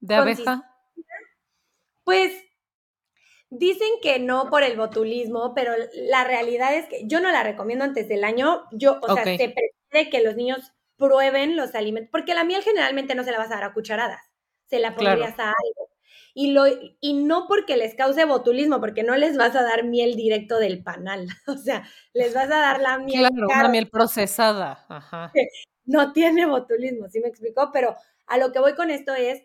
[0.00, 0.70] de abeja.
[2.04, 2.32] Pues
[3.50, 7.84] dicen que no por el botulismo, pero la realidad es que yo no la recomiendo
[7.84, 8.64] antes del año.
[8.72, 13.14] Yo, o sea, se prefiere que los niños prueben los alimentos, porque la miel generalmente
[13.14, 14.20] no se la vas a dar a cucharadas,
[14.66, 15.93] se la pondrías a algo.
[16.36, 16.64] Y, lo,
[17.00, 20.82] y no porque les cause botulismo, porque no les vas a dar miel directo del
[20.82, 23.28] panal, o sea, les vas a dar la miel.
[23.28, 24.84] Claro, una miel procesada.
[24.88, 25.32] Ajá.
[25.86, 27.68] No tiene botulismo, ¿sí me explicó?
[27.70, 27.94] Pero
[28.26, 29.42] a lo que voy con esto es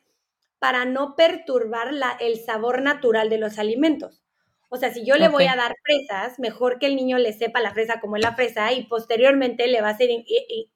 [0.58, 4.24] para no perturbar la, el sabor natural de los alimentos.
[4.70, 7.60] O sea, si yo le voy a dar fresas, mejor que el niño le sepa
[7.60, 10.10] la fresa como es la fresa y posteriormente le va a ser,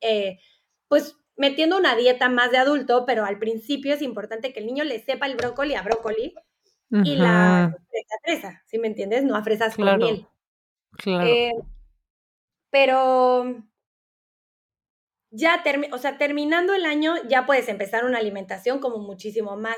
[0.01, 0.39] eh,
[0.87, 4.83] pues metiendo una dieta más de adulto, pero al principio es importante que el niño
[4.83, 6.35] le sepa el brócoli a brócoli
[6.91, 9.23] y la fresa a fresa, ¿sí me entiendes?
[9.23, 10.27] No a fresas con miel.
[10.91, 11.27] Claro.
[11.27, 11.53] Eh,
[12.69, 13.63] pero
[15.31, 19.77] ya, o sea, terminando el año, ya puedes empezar una alimentación como muchísimo más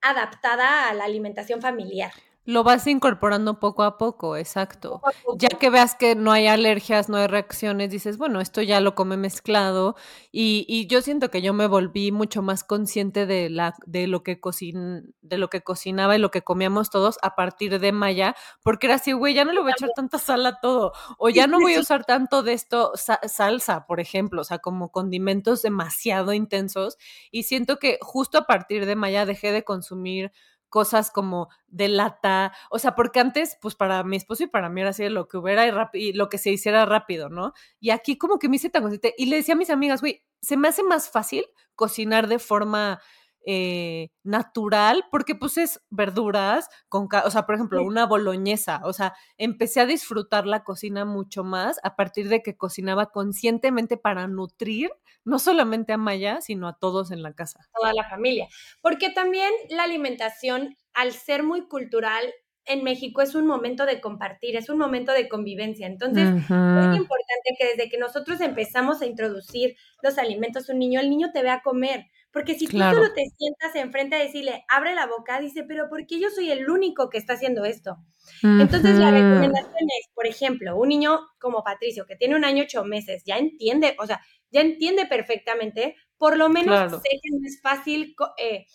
[0.00, 2.12] adaptada a la alimentación familiar.
[2.44, 5.00] Lo vas incorporando poco a poco, exacto.
[5.36, 8.96] Ya que veas que no hay alergias, no hay reacciones, dices, bueno, esto ya lo
[8.96, 9.94] come mezclado.
[10.32, 14.24] Y, y yo siento que yo me volví mucho más consciente de, la, de, lo
[14.24, 18.34] que cocin, de lo que cocinaba y lo que comíamos todos a partir de Maya,
[18.64, 20.92] porque era así, güey, ya no le voy a echar tanta sal a todo.
[21.18, 24.90] O ya no voy a usar tanto de esto, salsa, por ejemplo, o sea, como
[24.90, 26.98] condimentos demasiado intensos.
[27.30, 30.32] Y siento que justo a partir de Maya dejé de consumir
[30.72, 34.80] cosas como de lata, o sea, porque antes, pues para mi esposo y para mí
[34.80, 37.52] era así lo que hubiera y, lo que se hiciera rápido, ¿no?
[37.78, 40.24] Y aquí como que me hice tan consciente y le decía a mis amigas, güey,
[40.40, 41.44] se me hace más fácil
[41.74, 43.02] cocinar de forma
[43.46, 49.14] eh, natural, porque pues es verduras, con, o sea, por ejemplo, una boloñesa, o sea,
[49.36, 54.90] empecé a disfrutar la cocina mucho más a partir de que cocinaba conscientemente para nutrir
[55.24, 57.68] no solamente a Maya, sino a todos en la casa.
[57.74, 58.48] Toda la familia,
[58.80, 62.32] porque también la alimentación, al ser muy cultural,
[62.64, 65.86] en México es un momento de compartir, es un momento de convivencia.
[65.86, 71.00] Entonces, es importante que desde que nosotros empezamos a introducir los alimentos a un niño,
[71.00, 72.06] el niño te vea comer.
[72.32, 76.06] Porque si tú solo te sientas enfrente a decirle, abre la boca, dice, pero ¿por
[76.06, 77.98] qué yo soy el único que está haciendo esto?
[78.42, 82.84] Entonces, la recomendación es, por ejemplo, un niño como Patricio, que tiene un año ocho
[82.84, 87.60] meses, ya entiende, o sea, ya entiende perfectamente, por lo menos sé que no es
[87.60, 88.66] fácil eh,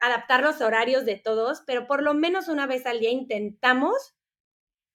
[0.00, 4.14] adaptar los horarios de todos, pero por lo menos una vez al día intentamos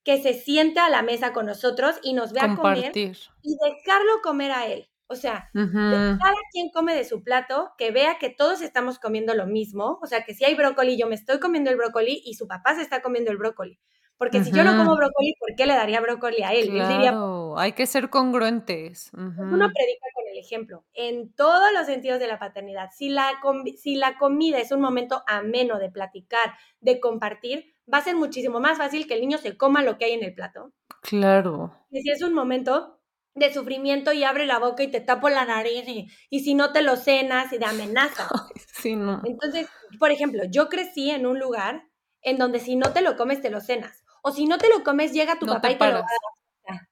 [0.04, 4.52] que se siente a la mesa con nosotros y nos vea comer y dejarlo comer
[4.52, 4.90] a él.
[5.12, 9.48] O sea, cada quien come de su plato, que vea que todos estamos comiendo lo
[9.48, 9.98] mismo.
[10.04, 12.76] O sea, que si hay brócoli, yo me estoy comiendo el brócoli y su papá
[12.76, 13.80] se está comiendo el brócoli.
[14.20, 16.70] Porque si yo no como brócoli, ¿por qué le daría brócoli a él?
[16.70, 19.12] Claro, hay que ser congruentes.
[19.14, 22.90] Uno predica con el ejemplo, en todos los sentidos de la paternidad.
[22.94, 23.40] Si la,
[23.78, 28.60] si la comida es un momento ameno de platicar, de compartir, va a ser muchísimo
[28.60, 30.74] más fácil que el niño se coma lo que hay en el plato.
[31.02, 31.74] Claro.
[31.90, 32.99] Y si es un momento
[33.40, 35.86] de sufrimiento y abre la boca y te tapo la nariz
[36.30, 38.28] y, si no te lo cenas y de amenaza.
[38.74, 39.22] sí, no.
[39.26, 39.68] Entonces,
[39.98, 41.84] por ejemplo, yo crecí en un lugar
[42.22, 44.04] en donde si no te lo comes, te lo cenas.
[44.22, 46.88] O si no te lo comes, llega tu papá y te lo va a dar.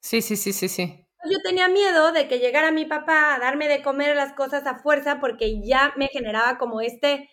[0.00, 1.06] Sí, sí, sí, sí, sí.
[1.28, 4.78] Yo tenía miedo de que llegara mi papá a darme de comer las cosas a
[4.78, 7.28] fuerza porque ya me generaba como este,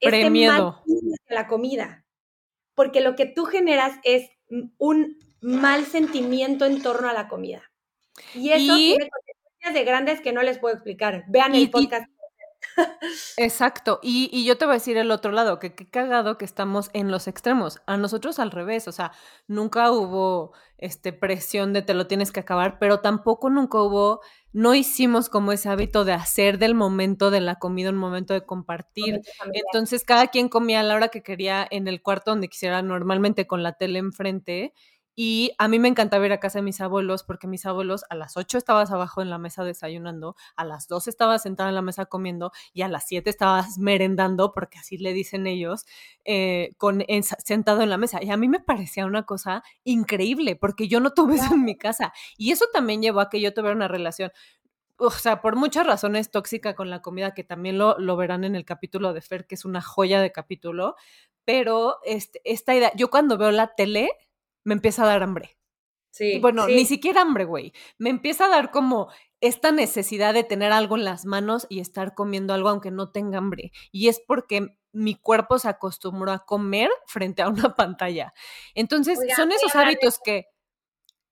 [0.00, 2.04] este miedo de la comida.
[2.74, 4.30] Porque lo que tú generas es
[4.78, 7.62] un mal sentimiento en torno a la comida.
[8.34, 11.24] Y eso tiene consecuencias de grandes que no les puedo explicar.
[11.28, 12.08] Vean el podcast.
[13.36, 16.90] Exacto, y, yo te voy a decir el otro lado, que qué cagado que estamos
[16.92, 17.80] en los extremos.
[17.86, 19.12] A nosotros al revés, o sea,
[19.46, 24.20] nunca hubo este, presión de te lo tienes que acabar, pero tampoco nunca hubo,
[24.52, 28.44] no hicimos como ese hábito de hacer del momento de la comida un momento de
[28.44, 29.20] compartir.
[29.52, 33.46] Entonces cada quien comía a la hora que quería en el cuarto donde quisiera, normalmente
[33.46, 34.72] con la tele enfrente,
[35.20, 38.14] y a mí me encantaba ir a casa de mis abuelos porque mis abuelos a
[38.14, 41.82] las 8 estabas abajo en la mesa desayunando, a las 2 estabas sentada en la
[41.82, 45.86] mesa comiendo y a las 7 estabas merendando, porque así le dicen ellos,
[46.24, 47.04] eh, con,
[47.44, 48.22] sentado en la mesa.
[48.22, 51.76] Y a mí me parecía una cosa increíble porque yo no tuve eso en mi
[51.76, 52.12] casa.
[52.36, 54.30] Y eso también llevó a que yo tuviera una relación
[55.00, 58.54] o sea, por muchas razones tóxica con la comida, que también lo, lo, verán en
[58.54, 60.96] el capítulo de Fer, que es una joya de capítulo,
[61.44, 64.10] pero este, esta idea, yo cuando veo la tele,
[64.68, 65.56] me empieza a dar hambre.
[66.10, 66.38] Sí.
[66.40, 67.72] Bueno, ni siquiera hambre, güey.
[67.96, 69.08] Me empieza a dar como
[69.40, 73.38] esta necesidad de tener algo en las manos y estar comiendo algo aunque no tenga
[73.38, 73.72] hambre.
[73.92, 78.34] Y es porque mi cuerpo se acostumbró a comer frente a una pantalla.
[78.74, 80.48] Entonces, son esos hábitos que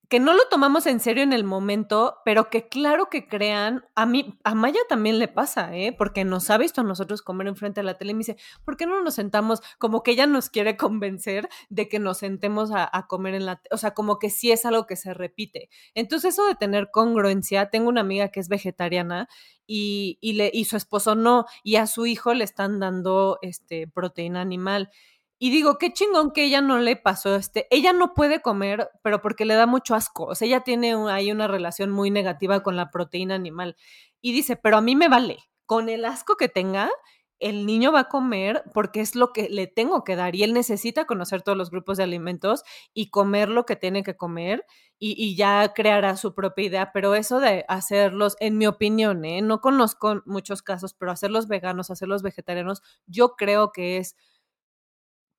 [0.08, 4.06] que no lo tomamos en serio en el momento, pero que claro que crean, a
[4.06, 5.92] mí, a Maya también le pasa, ¿eh?
[5.96, 8.76] Porque nos ha visto a nosotros comer enfrente de la tele y me dice, ¿por
[8.76, 9.62] qué no nos sentamos?
[9.78, 13.76] Como que ella nos quiere convencer de que nos sentemos a, comer en la, o
[13.76, 15.70] sea, como que sí es algo que se repite.
[15.94, 19.28] Entonces eso de tener congruencia, tengo una amiga que es vegetariana
[19.66, 23.88] y, y, le, y su esposo no, y a su hijo le están dando este,
[23.88, 24.90] proteína animal.
[25.38, 27.66] Y digo, qué chingón que ella no le pasó este.
[27.70, 30.24] Ella no puede comer, pero porque le da mucho asco.
[30.24, 33.76] O sea, ella tiene ahí una relación muy negativa con la proteína animal.
[34.22, 35.38] Y dice, pero a mí me vale.
[35.66, 36.90] Con el asco que tenga,
[37.38, 40.34] el niño va a comer porque es lo que le tengo que dar.
[40.34, 42.62] Y él necesita conocer todos los grupos de alimentos
[42.94, 44.64] y comer lo que tiene que comer.
[44.98, 46.92] Y, ya creará su propia idea.
[46.94, 49.42] Pero eso de hacerlos, en mi opinión, ¿eh?
[49.42, 54.16] no conozco muchos casos, pero hacerlos veganos, hacerlos vegetarianos, yo creo que es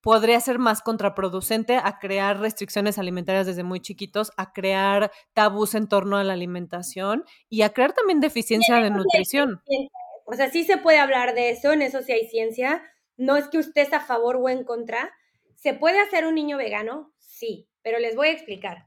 [0.08, 5.90] podría ser más contraproducente a crear restricciones alimentarias desde muy chiquitos, a crear tabús en
[5.90, 9.62] torno a la alimentación y a crear también deficiencia de nutrición.
[10.24, 12.82] O sea, sí se puede hablar de eso, en eso sí hay ciencia.
[13.18, 15.12] No es que usted a favor o en contra.
[15.56, 17.12] ¿Se puede hacer un niño vegano?
[17.18, 18.86] Sí, pero les voy a explicar.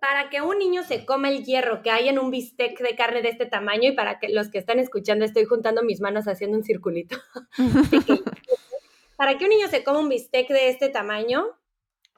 [0.00, 3.22] Para que un niño se coma el hierro que hay en un bistec de carne
[3.22, 6.56] de este tamaño y para que los que están escuchando estoy juntando mis manos haciendo
[6.56, 7.16] un circulito.
[9.16, 11.46] para que un niño se coma un bistec de este tamaño,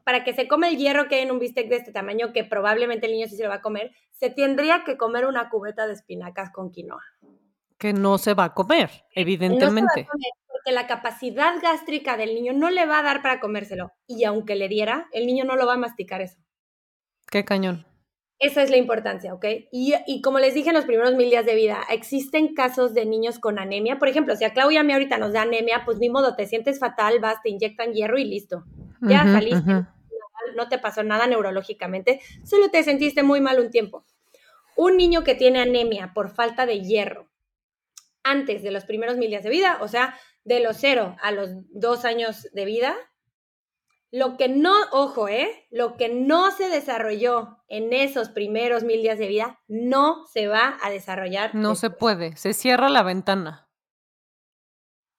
[0.05, 2.45] para que se coma el hierro que hay en un bistec de este tamaño, que
[2.45, 5.87] probablemente el niño sí se lo va a comer, se tendría que comer una cubeta
[5.87, 7.03] de espinacas con quinoa.
[7.79, 9.81] Que no se va a comer, evidentemente.
[9.83, 13.03] No se va a comer porque la capacidad gástrica del niño no le va a
[13.03, 13.93] dar para comérselo.
[14.07, 16.39] Y aunque le diera, el niño no lo va a masticar eso.
[17.31, 17.85] Qué cañón.
[18.39, 19.47] Esa es la importancia, ¿ok?
[19.73, 23.39] Y, como les dije en los primeros mil días de vida, existen casos de niños
[23.39, 23.99] con anemia.
[23.99, 26.47] Por ejemplo, si a Claudia a mí ahorita nos da anemia, pues ni modo, te
[26.47, 28.65] sientes fatal, vas, te inyectan hierro y listo.
[29.01, 29.87] Ya saliste,
[30.55, 34.05] no te pasó nada neurológicamente, solo te sentiste muy mal un tiempo.
[34.77, 37.29] Un niño que tiene anemia por falta de hierro
[38.23, 41.51] antes de los primeros mil días de vida, o sea, de los cero a los
[41.71, 42.95] dos años de vida,
[44.17, 45.67] lo que no, ojo, ¿eh?
[45.71, 50.79] Lo que no se desarrolló en esos primeros mil días de vida no se va
[50.83, 51.55] a desarrollar.
[51.55, 53.69] No se puede, se cierra la ventana.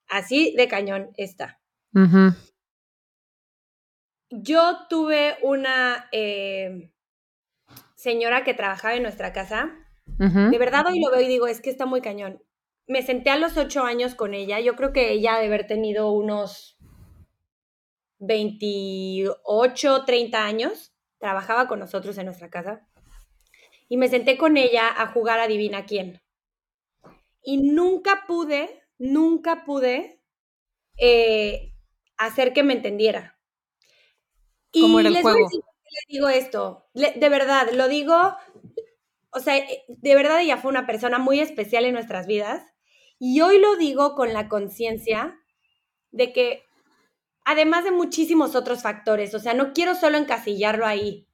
[0.09, 1.61] Así de cañón está.
[4.31, 6.91] Yo tuve una eh,
[7.93, 9.75] señora que trabajaba en nuestra casa.
[10.07, 12.41] De verdad hoy lo veo y digo, es que está muy cañón.
[12.87, 14.59] Me senté a los ocho años con ella.
[14.59, 16.76] Yo creo que ella debe haber tenido unos
[18.19, 22.87] 28, 30 años, trabajaba con nosotros en nuestra casa,
[23.89, 26.21] y me senté con ella a jugar Adivina quién.
[27.41, 30.21] Y nunca pude, nunca pude
[30.97, 31.73] eh,
[32.17, 33.39] hacer que me entendiera.
[34.73, 35.47] ¿Cómo era el juego?
[36.09, 38.35] digo esto, de verdad, lo digo,
[39.31, 42.63] o sea, eh, de verdad ella fue una persona muy especial en nuestras vidas,
[43.19, 45.39] y hoy lo digo con la conciencia
[46.11, 46.66] de que
[47.47, 49.33] además de muchísimos otros factores.
[49.33, 51.25] O sea, no quiero solo encasillarlo ahí,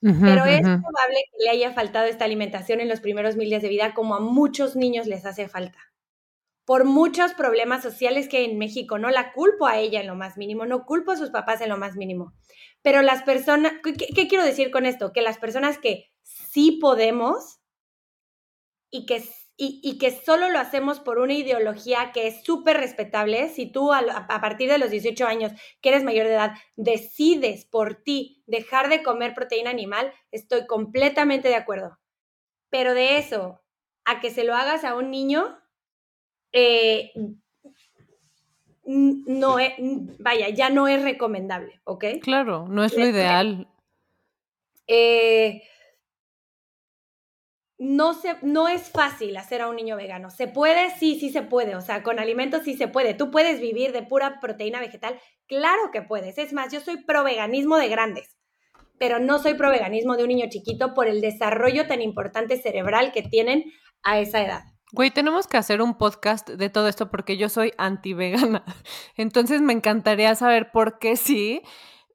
[0.00, 3.68] pero es probable que le haya faltado esta alimentación en los primeros mil días de
[3.68, 5.78] vida, como a muchos niños les hace falta.
[6.64, 10.14] Por muchos problemas sociales que hay en México, no la culpo a ella en lo
[10.14, 12.32] más mínimo, no culpo a sus papás en lo más mínimo.
[12.80, 15.12] Pero las personas, qué quiero decir con esto?
[15.12, 17.60] Que las personas que sí podemos
[18.90, 19.22] y que
[19.60, 23.48] y, que solo lo hacemos por una ideología que es súper respetable.
[23.48, 27.64] Si tú a, a, partir de los 18 años, que eres mayor de edad, decides
[27.64, 31.98] por ti dejar de comer proteína animal, estoy completamente de acuerdo.
[32.70, 33.60] Pero de eso
[34.04, 35.58] a que se lo hagas a un niño,
[36.52, 37.12] eh,
[38.86, 39.72] no es,
[40.18, 42.04] vaya, ya no es recomendable, ¿ok?
[42.22, 43.68] Claro, no es lo ideal.
[44.86, 45.62] Eh,
[47.78, 50.30] no, se, no es fácil hacer a un niño vegano.
[50.30, 50.90] ¿Se puede?
[50.98, 51.76] Sí, sí se puede.
[51.76, 53.14] O sea, con alimentos sí se puede.
[53.14, 55.18] ¿Tú puedes vivir de pura proteína vegetal?
[55.46, 56.38] Claro que puedes.
[56.38, 58.36] Es más, yo soy pro veganismo de grandes,
[58.98, 63.12] pero no soy pro veganismo de un niño chiquito por el desarrollo tan importante cerebral
[63.12, 63.64] que tienen
[64.02, 64.64] a esa edad.
[64.92, 68.64] Güey, tenemos que hacer un podcast de todo esto porque yo soy anti-vegana.
[69.16, 71.62] Entonces me encantaría saber por qué sí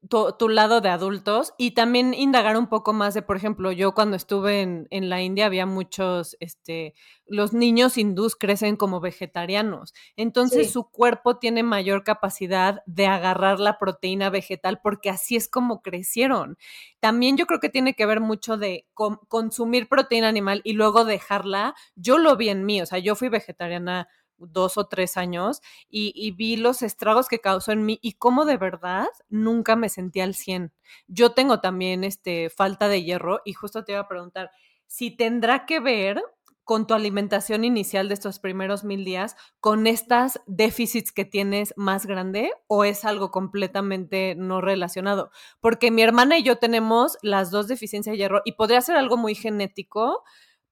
[0.08, 4.16] tu, lado de adultos y también indagar un poco más de, por ejemplo, yo cuando
[4.16, 6.94] estuve en, en, la India había muchos, este,
[7.26, 13.78] los niños hindús crecen como vegetarianos, entonces su cuerpo tiene mayor capacidad de agarrar la
[13.78, 16.58] proteína vegetal porque así es como crecieron.
[17.00, 21.74] También yo creo que tiene que ver mucho de consumir proteína animal y luego dejarla.
[21.96, 24.08] Yo lo vi en mí, o sea, yo fui vegetariana
[24.46, 28.56] dos o tres años y, vi los estragos que causó en mí y cómo de
[28.56, 30.72] verdad nunca me sentí al 100.
[31.06, 34.50] Yo tengo también este, falta de hierro y justo te iba a preguntar
[34.86, 36.22] si tendrá que ver
[36.64, 42.06] con tu alimentación inicial de estos primeros mil días, con estas déficits que tienes más
[42.06, 45.30] grande o es algo completamente no relacionado?
[45.60, 49.16] Porque mi hermana y yo tenemos las dos deficiencias de hierro y podría ser algo
[49.16, 50.24] muy genético,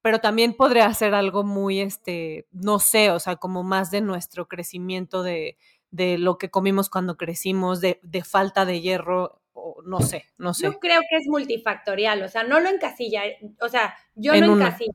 [0.02, 4.48] pero también podría ser algo muy, este, no sé, o sea, como más de nuestro
[4.48, 5.56] crecimiento de,
[5.90, 10.54] de lo que comimos cuando crecimos, de, de falta de hierro, o no sé, no
[10.54, 10.64] sé.
[10.64, 13.22] Yo creo que es multifactorial, o sea, no lo encasilla,
[13.60, 14.92] o sea, yo no encasillaría,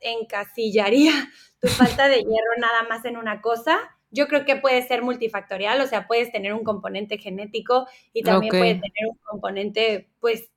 [0.00, 1.12] encasillaría
[1.60, 3.78] tu falta de hierro nada más en una cosa.
[4.10, 8.50] Yo creo que puede ser multifactorial, o sea, puedes tener un componente genético y también
[8.50, 10.52] puedes tener un componente, pues,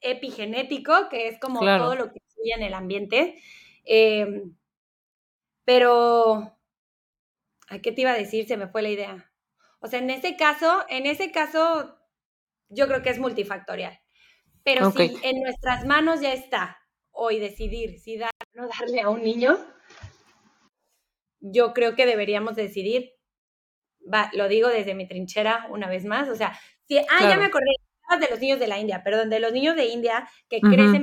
[0.00, 3.40] epigenético, que es como todo lo que en el ambiente.
[3.84, 4.56] Em,
[5.64, 6.56] pero,
[7.68, 8.46] ¿a qué te iba a decir?
[8.46, 9.32] Se me fue la idea.
[9.80, 11.98] O sea, en ese caso, en ese caso,
[12.68, 13.98] yo creo que es multifactorial.
[14.62, 16.78] Pero si en nuestras manos ya está
[17.12, 19.58] hoy decidir si dar o no darle a un niño,
[21.40, 23.12] yo creo que deberíamos decidir,
[24.02, 27.46] va, lo digo desde mi trinchera una vez más, o sea, si, ah, ya me
[27.46, 27.70] acordé
[28.18, 31.02] de los niños de la India, perdón, de los niños de India que crecen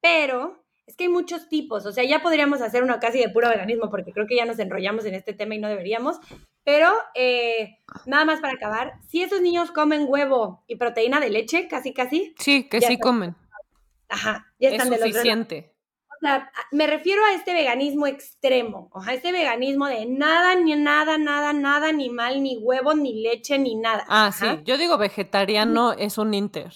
[0.00, 3.50] pero es que hay muchos tipos, o sea, ya podríamos hacer una casi de puro
[3.50, 6.16] veganismo, porque creo que ya nos enrollamos en este tema y no deberíamos,
[6.64, 11.68] pero eh, nada más para acabar, si esos niños comen huevo y proteína de leche,
[11.68, 12.34] casi, casi.
[12.38, 13.36] Sí, que sí comen.
[14.08, 15.74] Ajá, ya están es suficiente.
[16.08, 20.74] O sea, me refiero a este veganismo extremo, o sea, este veganismo de nada, ni
[20.74, 24.04] nada, nada, nada, ni mal, ni huevo, ni leche, ni nada.
[24.08, 26.72] Ah, sí, yo digo vegetariano es un inter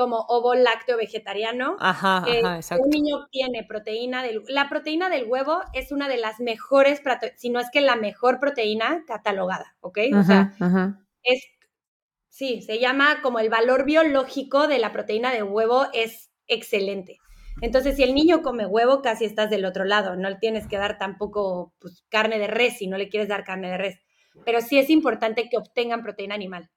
[0.00, 1.76] como ovo lácteo vegetariano.
[1.78, 2.82] Ajá, ajá, exacto.
[2.82, 4.42] Un niño tiene proteína del...
[4.48, 7.02] La proteína del huevo es una de las mejores,
[7.36, 9.98] si no es que la mejor proteína catalogada, ¿ok?
[10.14, 10.54] o sea,
[11.22, 11.44] es...
[12.30, 17.18] Sí, se llama como el valor biológico de la proteína de huevo es excelente.
[17.60, 20.16] Entonces, si el niño come huevo, casi estás del otro lado.
[20.16, 23.44] No le tienes que dar tampoco pues, carne de res si no le quieres dar
[23.44, 23.98] carne de res.
[24.46, 26.70] Pero sí es importante que obtengan proteína animal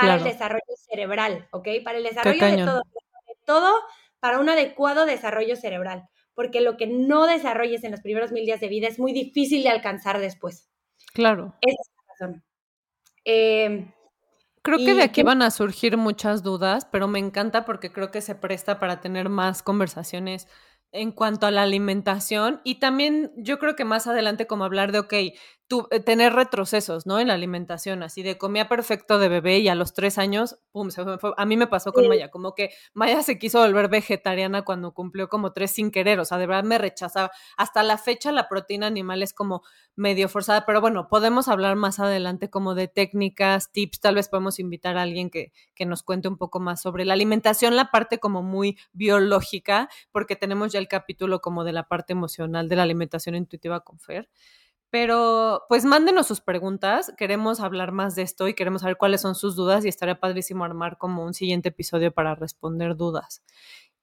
[0.00, 1.68] para el desarrollo cerebral, ¿ok?
[1.84, 2.82] Para el desarrollo de todo,
[3.26, 3.74] de todo
[4.20, 8.60] para un adecuado desarrollo cerebral, porque lo que no desarrolles en los primeros mil días
[8.60, 10.68] de vida es muy difícil de alcanzar después.
[11.12, 11.54] Claro.
[11.60, 12.44] Esa es la razón.
[13.24, 13.92] Em,
[14.62, 18.20] creo que de aquí van a surgir muchas dudas, pero me encanta porque creo que
[18.20, 20.48] se presta para tener más conversaciones
[20.92, 25.00] en cuanto a la alimentación y también yo creo que más adelante como hablar de,
[25.00, 25.14] ok,
[25.90, 27.20] eh, tener retrocesos, ¿no?
[27.20, 30.90] En la alimentación, así de comía perfecto de bebé y a los tres años, pum,
[30.90, 31.34] se fue.
[31.36, 35.28] A mí me pasó con Maya, como que Maya se quiso volver vegetariana cuando cumplió
[35.28, 37.30] como tres sin querer, o sea, de verdad me rechazaba.
[37.56, 39.62] Hasta la fecha la proteína animal es como
[39.94, 44.58] medio forzada, pero bueno, podemos hablar más adelante como de técnicas, tips, tal vez podemos
[44.58, 48.18] invitar a alguien que, que nos cuente un poco más sobre la alimentación, la parte
[48.18, 52.84] como muy biológica, porque tenemos ya el capítulo como de la parte emocional de la
[52.84, 54.30] alimentación intuitiva con Fer.
[54.90, 59.34] Pero pues mándenos sus preguntas, queremos hablar más de esto y queremos saber cuáles son
[59.34, 63.42] sus dudas y estaría padrísimo armar como un siguiente episodio para responder dudas.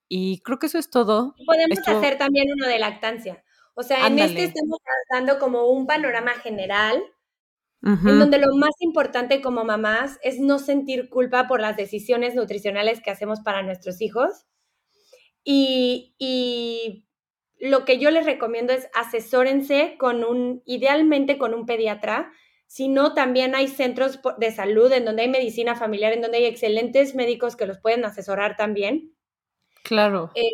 [0.07, 1.33] Y creo que eso es todo.
[1.45, 3.43] Podemos hacer también uno de lactancia.
[3.73, 4.79] O sea, en este estamos
[5.11, 7.03] dando como un panorama general,
[7.81, 13.01] en donde lo más importante como mamás es no sentir culpa por las decisiones nutricionales
[13.01, 14.45] que hacemos para nuestros hijos.
[15.43, 17.04] Y, y
[17.69, 22.31] lo que yo les recomiendo es asesórense con un, idealmente con un pediatra,
[22.67, 27.15] sino también hay centros de salud en donde hay medicina familiar, en donde hay excelentes
[27.15, 29.15] médicos que los pueden asesorar también.
[29.83, 30.31] Claro.
[30.35, 30.49] Eh,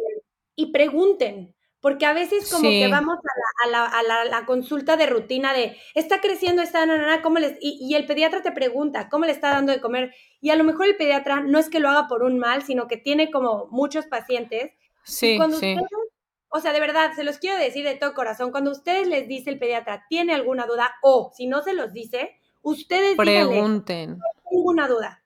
[0.55, 4.97] y pregunten, porque a veces como que vamos a la, a, la, a la, consulta
[4.97, 7.57] de rutina de, está creciendo esta nana, ¿cómo les...?
[7.59, 10.13] Y, y, el pediatra te pregunta, ¿cómo le está dando de comer?
[10.41, 12.87] Y a lo mejor el pediatra no es que lo haga por un mal, sino
[12.87, 14.73] que tiene como muchos pacientes.
[15.03, 15.75] Sí, sí.
[16.53, 19.49] O sea, de verdad, se los quiero decir de todo corazón, cuando ustedes les dice
[19.49, 20.95] el pediatra, ¿tiene alguna duda?
[21.01, 24.11] O si no se los dice, ustedes pregunten.
[24.11, 25.23] no tengo ninguna duda.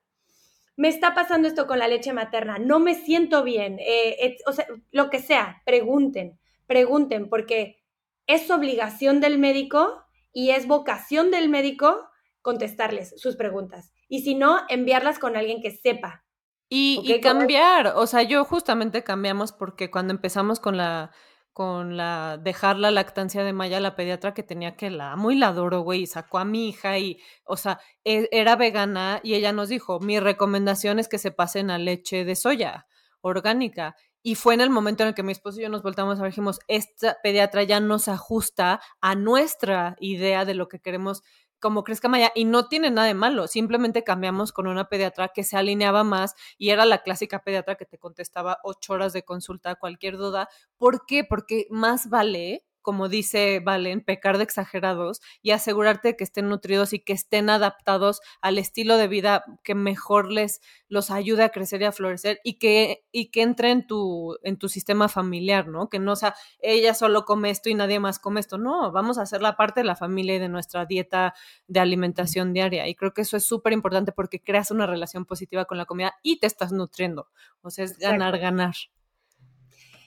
[0.75, 4.67] Me está pasando esto con la leche materna, no me siento bien, eh, o sea,
[4.91, 7.81] lo que sea, pregunten, pregunten, porque
[8.27, 10.03] es obligación del médico
[10.33, 12.09] y es vocación del médico
[12.41, 13.93] contestarles sus preguntas.
[14.09, 16.24] Y si no, enviarlas con alguien que sepa,
[16.69, 21.11] y, cambiar, o sea, yo justamente cambiamos porque cuando empezamos con la
[21.53, 25.37] con la dejar la lactancia de Maya, la pediatra que tenía que la amo y
[25.37, 29.35] la adoro, güey, y sacó a mi hija y, o sea, e, era vegana y
[29.35, 32.87] ella nos dijo, mi recomendación es que se pasen a leche de soya
[33.21, 33.95] orgánica.
[34.21, 36.23] y fue en el momento en el que mi esposo y yo nos voltamos a
[36.23, 41.21] ver, dijimos, esta pediatra ya no se ajusta a nuestra idea de lo que queremos
[41.65, 45.43] como crezca Maya y no tiene nada de malo, simplemente cambiamos con una pediatra que
[45.43, 49.73] se alineaba más y era la clásica pediatra que te contestaba ocho horas de consulta,
[49.73, 50.47] cualquier duda.
[50.77, 51.23] ¿Por qué?
[51.23, 56.99] Porque más vale como dice Valen, pecar de exagerados y asegurarte que estén nutridos y
[56.99, 61.85] que estén adaptados al estilo de vida que mejor les los ayude a crecer y
[61.85, 65.89] a florecer y que, y que entre en tu, en tu sistema familiar, ¿no?
[65.89, 68.59] Que no sea, ella solo come esto y nadie más come esto.
[68.59, 71.33] No, vamos a hacer la parte de la familia y de nuestra dieta
[71.65, 72.87] de alimentación diaria.
[72.87, 76.13] Y creo que eso es súper importante porque creas una relación positiva con la comida
[76.21, 77.29] y te estás nutriendo.
[77.63, 78.75] O sea, es ganar, ganar.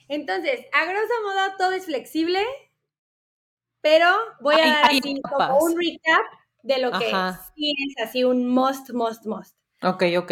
[0.09, 2.39] Entonces, a grosso modo, todo es flexible,
[3.81, 4.07] pero
[4.41, 6.25] voy a dar así como un recap
[6.63, 7.11] de lo que
[7.55, 9.55] sí es así un must, must, must.
[9.81, 10.31] Ok, ok.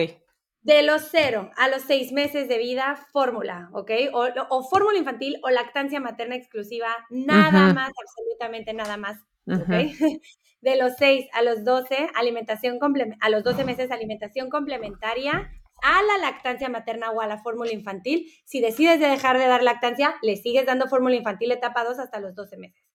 [0.62, 3.92] De los cero a los seis meses de vida, fórmula, ¿ok?
[4.14, 9.18] O, fórmula infantil o lactancia materna exclusiva, nada más, absolutamente nada más,
[9.48, 9.70] ¿ok?
[10.60, 12.80] De los seis a los doce, alimentación
[13.22, 15.52] a los doce meses, alimentación complementaria
[15.84, 18.32] a la lactancia materna o a la fórmula infantil.
[18.46, 22.20] Si decides de dejar de dar lactancia, le sigues dando fórmula infantil etapa 2 hasta
[22.20, 22.87] los 12 meses.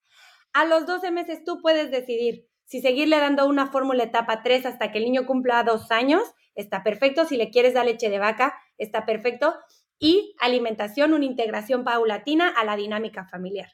[0.52, 4.90] A los 12 meses tú puedes decidir si seguirle dando una fórmula etapa 3 hasta
[4.90, 6.22] que el niño cumpla dos años,
[6.54, 7.26] está perfecto.
[7.26, 9.54] Si le quieres dar leche de vaca, está perfecto.
[9.98, 13.68] Y alimentación, una integración paulatina a la dinámica familiar.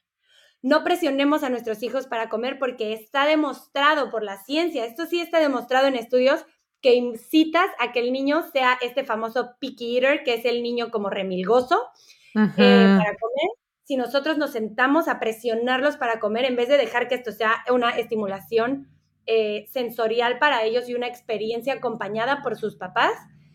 [0.62, 5.20] No presionemos a nuestros hijos para comer porque está demostrado por la ciencia, esto sí
[5.20, 6.44] está demostrado en estudios,
[6.80, 10.90] que incitas a que el niño sea este famoso picky eater, que es el niño
[10.90, 11.80] como remilgoso
[12.34, 13.50] eh, para comer
[13.88, 17.64] si nosotros nos sentamos a presionarlos para comer en vez de dejar que esto sea
[17.72, 18.86] una estimulación
[19.24, 23.12] eh, sensorial para ellos y una experiencia acompañada por sus papás.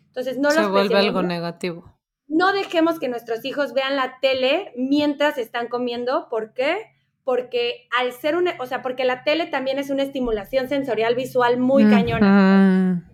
[0.07, 1.99] Entonces no Se vuelve algo negativo.
[2.27, 6.29] No dejemos que nuestros hijos vean la tele mientras están comiendo.
[6.31, 6.77] ¿Por qué?
[7.23, 11.59] Porque al ser una, o sea, porque la tele también es una estimulación sensorial visual
[11.59, 13.07] muy cañona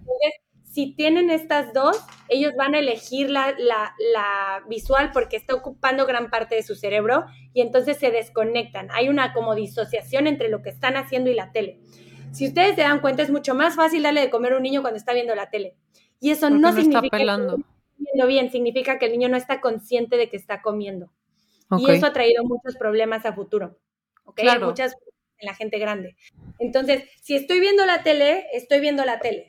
[0.69, 3.55] si tienen estas dos, ellos van a elegir la,
[4.67, 8.87] visual porque está ocupando gran parte de su cerebro y entonces se desconectan.
[8.91, 11.79] Hay una como disociación entre lo que están haciendo y la tele.
[12.31, 14.81] Si ustedes se dan cuenta, es mucho más fácil darle de comer a un niño
[14.81, 15.75] cuando está viendo la tele.
[16.19, 20.17] Y eso no, significa que está comiendo bien, significa que el niño no está consciente
[20.17, 21.11] de que está comiendo.
[21.79, 23.79] Y eso ha traído muchos problemas a futuro.
[24.61, 24.95] Muchas
[25.39, 26.15] en la gente grande.
[26.59, 29.48] Entonces, si estoy viendo la tele, estoy viendo la tele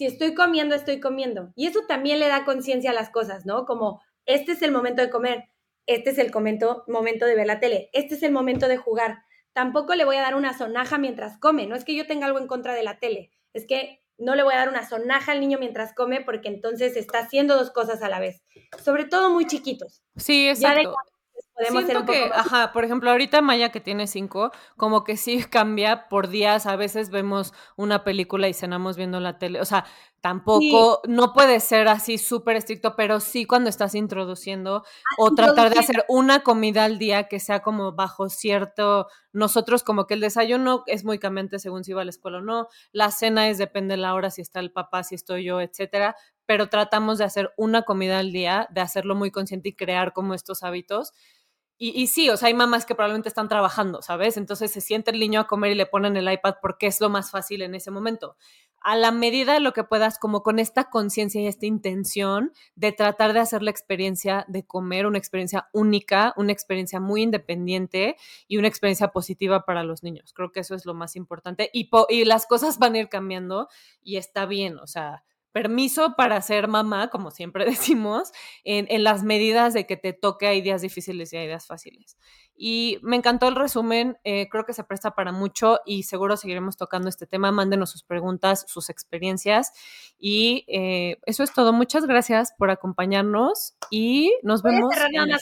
[0.00, 1.52] si estoy comiendo, estoy comiendo.
[1.56, 3.66] Y eso también le da conciencia a las cosas, ¿no?
[3.66, 5.50] Como, este es el momento de comer,
[5.84, 9.18] este es el momento, momento de ver la tele, este es el momento de jugar.
[9.52, 12.38] Tampoco le voy a dar una sonaja mientras come, no es que yo tenga algo
[12.38, 15.40] en contra de la tele, es que no le voy a dar una sonaja al
[15.40, 18.42] niño mientras come porque entonces está haciendo dos cosas a la vez,
[18.82, 20.02] sobre todo muy chiquitos.
[20.16, 20.96] Sí, exacto.
[21.68, 26.28] Siento que, ajá, por ejemplo, ahorita Maya que tiene cinco, como que sí cambia por
[26.28, 26.66] días.
[26.66, 29.60] A veces vemos una película y cenamos viendo la tele.
[29.60, 29.84] O sea,
[30.20, 35.72] tampoco, no puede ser así súper estricto, pero sí cuando estás introduciendo ah, o tratar
[35.72, 40.20] de hacer una comida al día que sea como bajo cierto, nosotros como que el
[40.20, 43.58] desayuno es muy cambiante según si va a la escuela o no, la cena es
[43.58, 47.24] depende de la hora, si está el papá, si estoy yo, etcétera, pero tratamos de
[47.24, 51.12] hacer una comida al día, de hacerlo muy consciente y crear como estos hábitos
[51.82, 54.36] y, sí, o sea, hay mamás que probablemente están trabajando, ¿sabes?
[54.36, 57.08] Entonces se siente el niño a comer y le ponen el iPad porque es lo
[57.08, 58.36] más fácil en ese momento.
[58.82, 62.92] A la medida de lo que puedas, como con esta conciencia y esta intención de
[62.92, 68.16] tratar de hacer la experiencia de comer una experiencia única, una experiencia muy independiente
[68.46, 70.34] y una experiencia positiva para los niños.
[70.34, 73.68] Creo que eso es lo más importante y, y las cosas van a ir cambiando
[74.02, 77.64] y está bien, o sea, permiso para ser mamá, como siempre
[77.96, 78.32] decimos,
[78.64, 82.16] en, las medidas de que te toque hay días difíciles y hay días fáciles.
[82.54, 86.76] Y me encantó el resumen, eh, creo que se presta para mucho y seguro seguiremos
[86.76, 87.52] tocando este tema.
[87.52, 89.72] Mándenos sus preguntas, sus experiencias
[90.18, 91.72] y eh, eso es todo.
[91.72, 94.94] Muchas gracias por acompañarnos y nos vemos.
[94.94, 95.38] una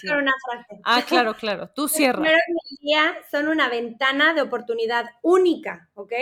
[0.84, 1.70] Ah, claro, claro.
[1.74, 2.20] Tú cierras.
[2.30, 6.12] Los primeros día son una ventana de oportunidad única, ¿ok?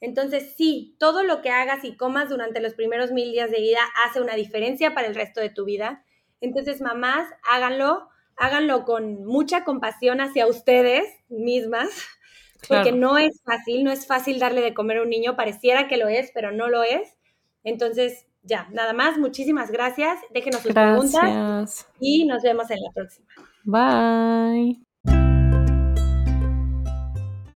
[0.00, 3.80] Entonces, sí, todo lo que hagas y comas durante los primeros mil días de vida
[4.04, 6.04] hace una diferencia para el resto de tu vida.
[6.40, 11.88] Entonces, mamás, háganlo, háganlo con mucha compasión hacia ustedes mismas,
[12.68, 15.96] porque no es fácil, no es fácil darle de comer a un niño, pareciera que
[15.96, 17.16] lo es, pero no lo es.
[17.64, 20.20] Entonces, ya, nada más, muchísimas gracias.
[20.32, 23.26] Déjenos sus preguntas y nos vemos en la próxima.
[23.64, 24.85] Bye.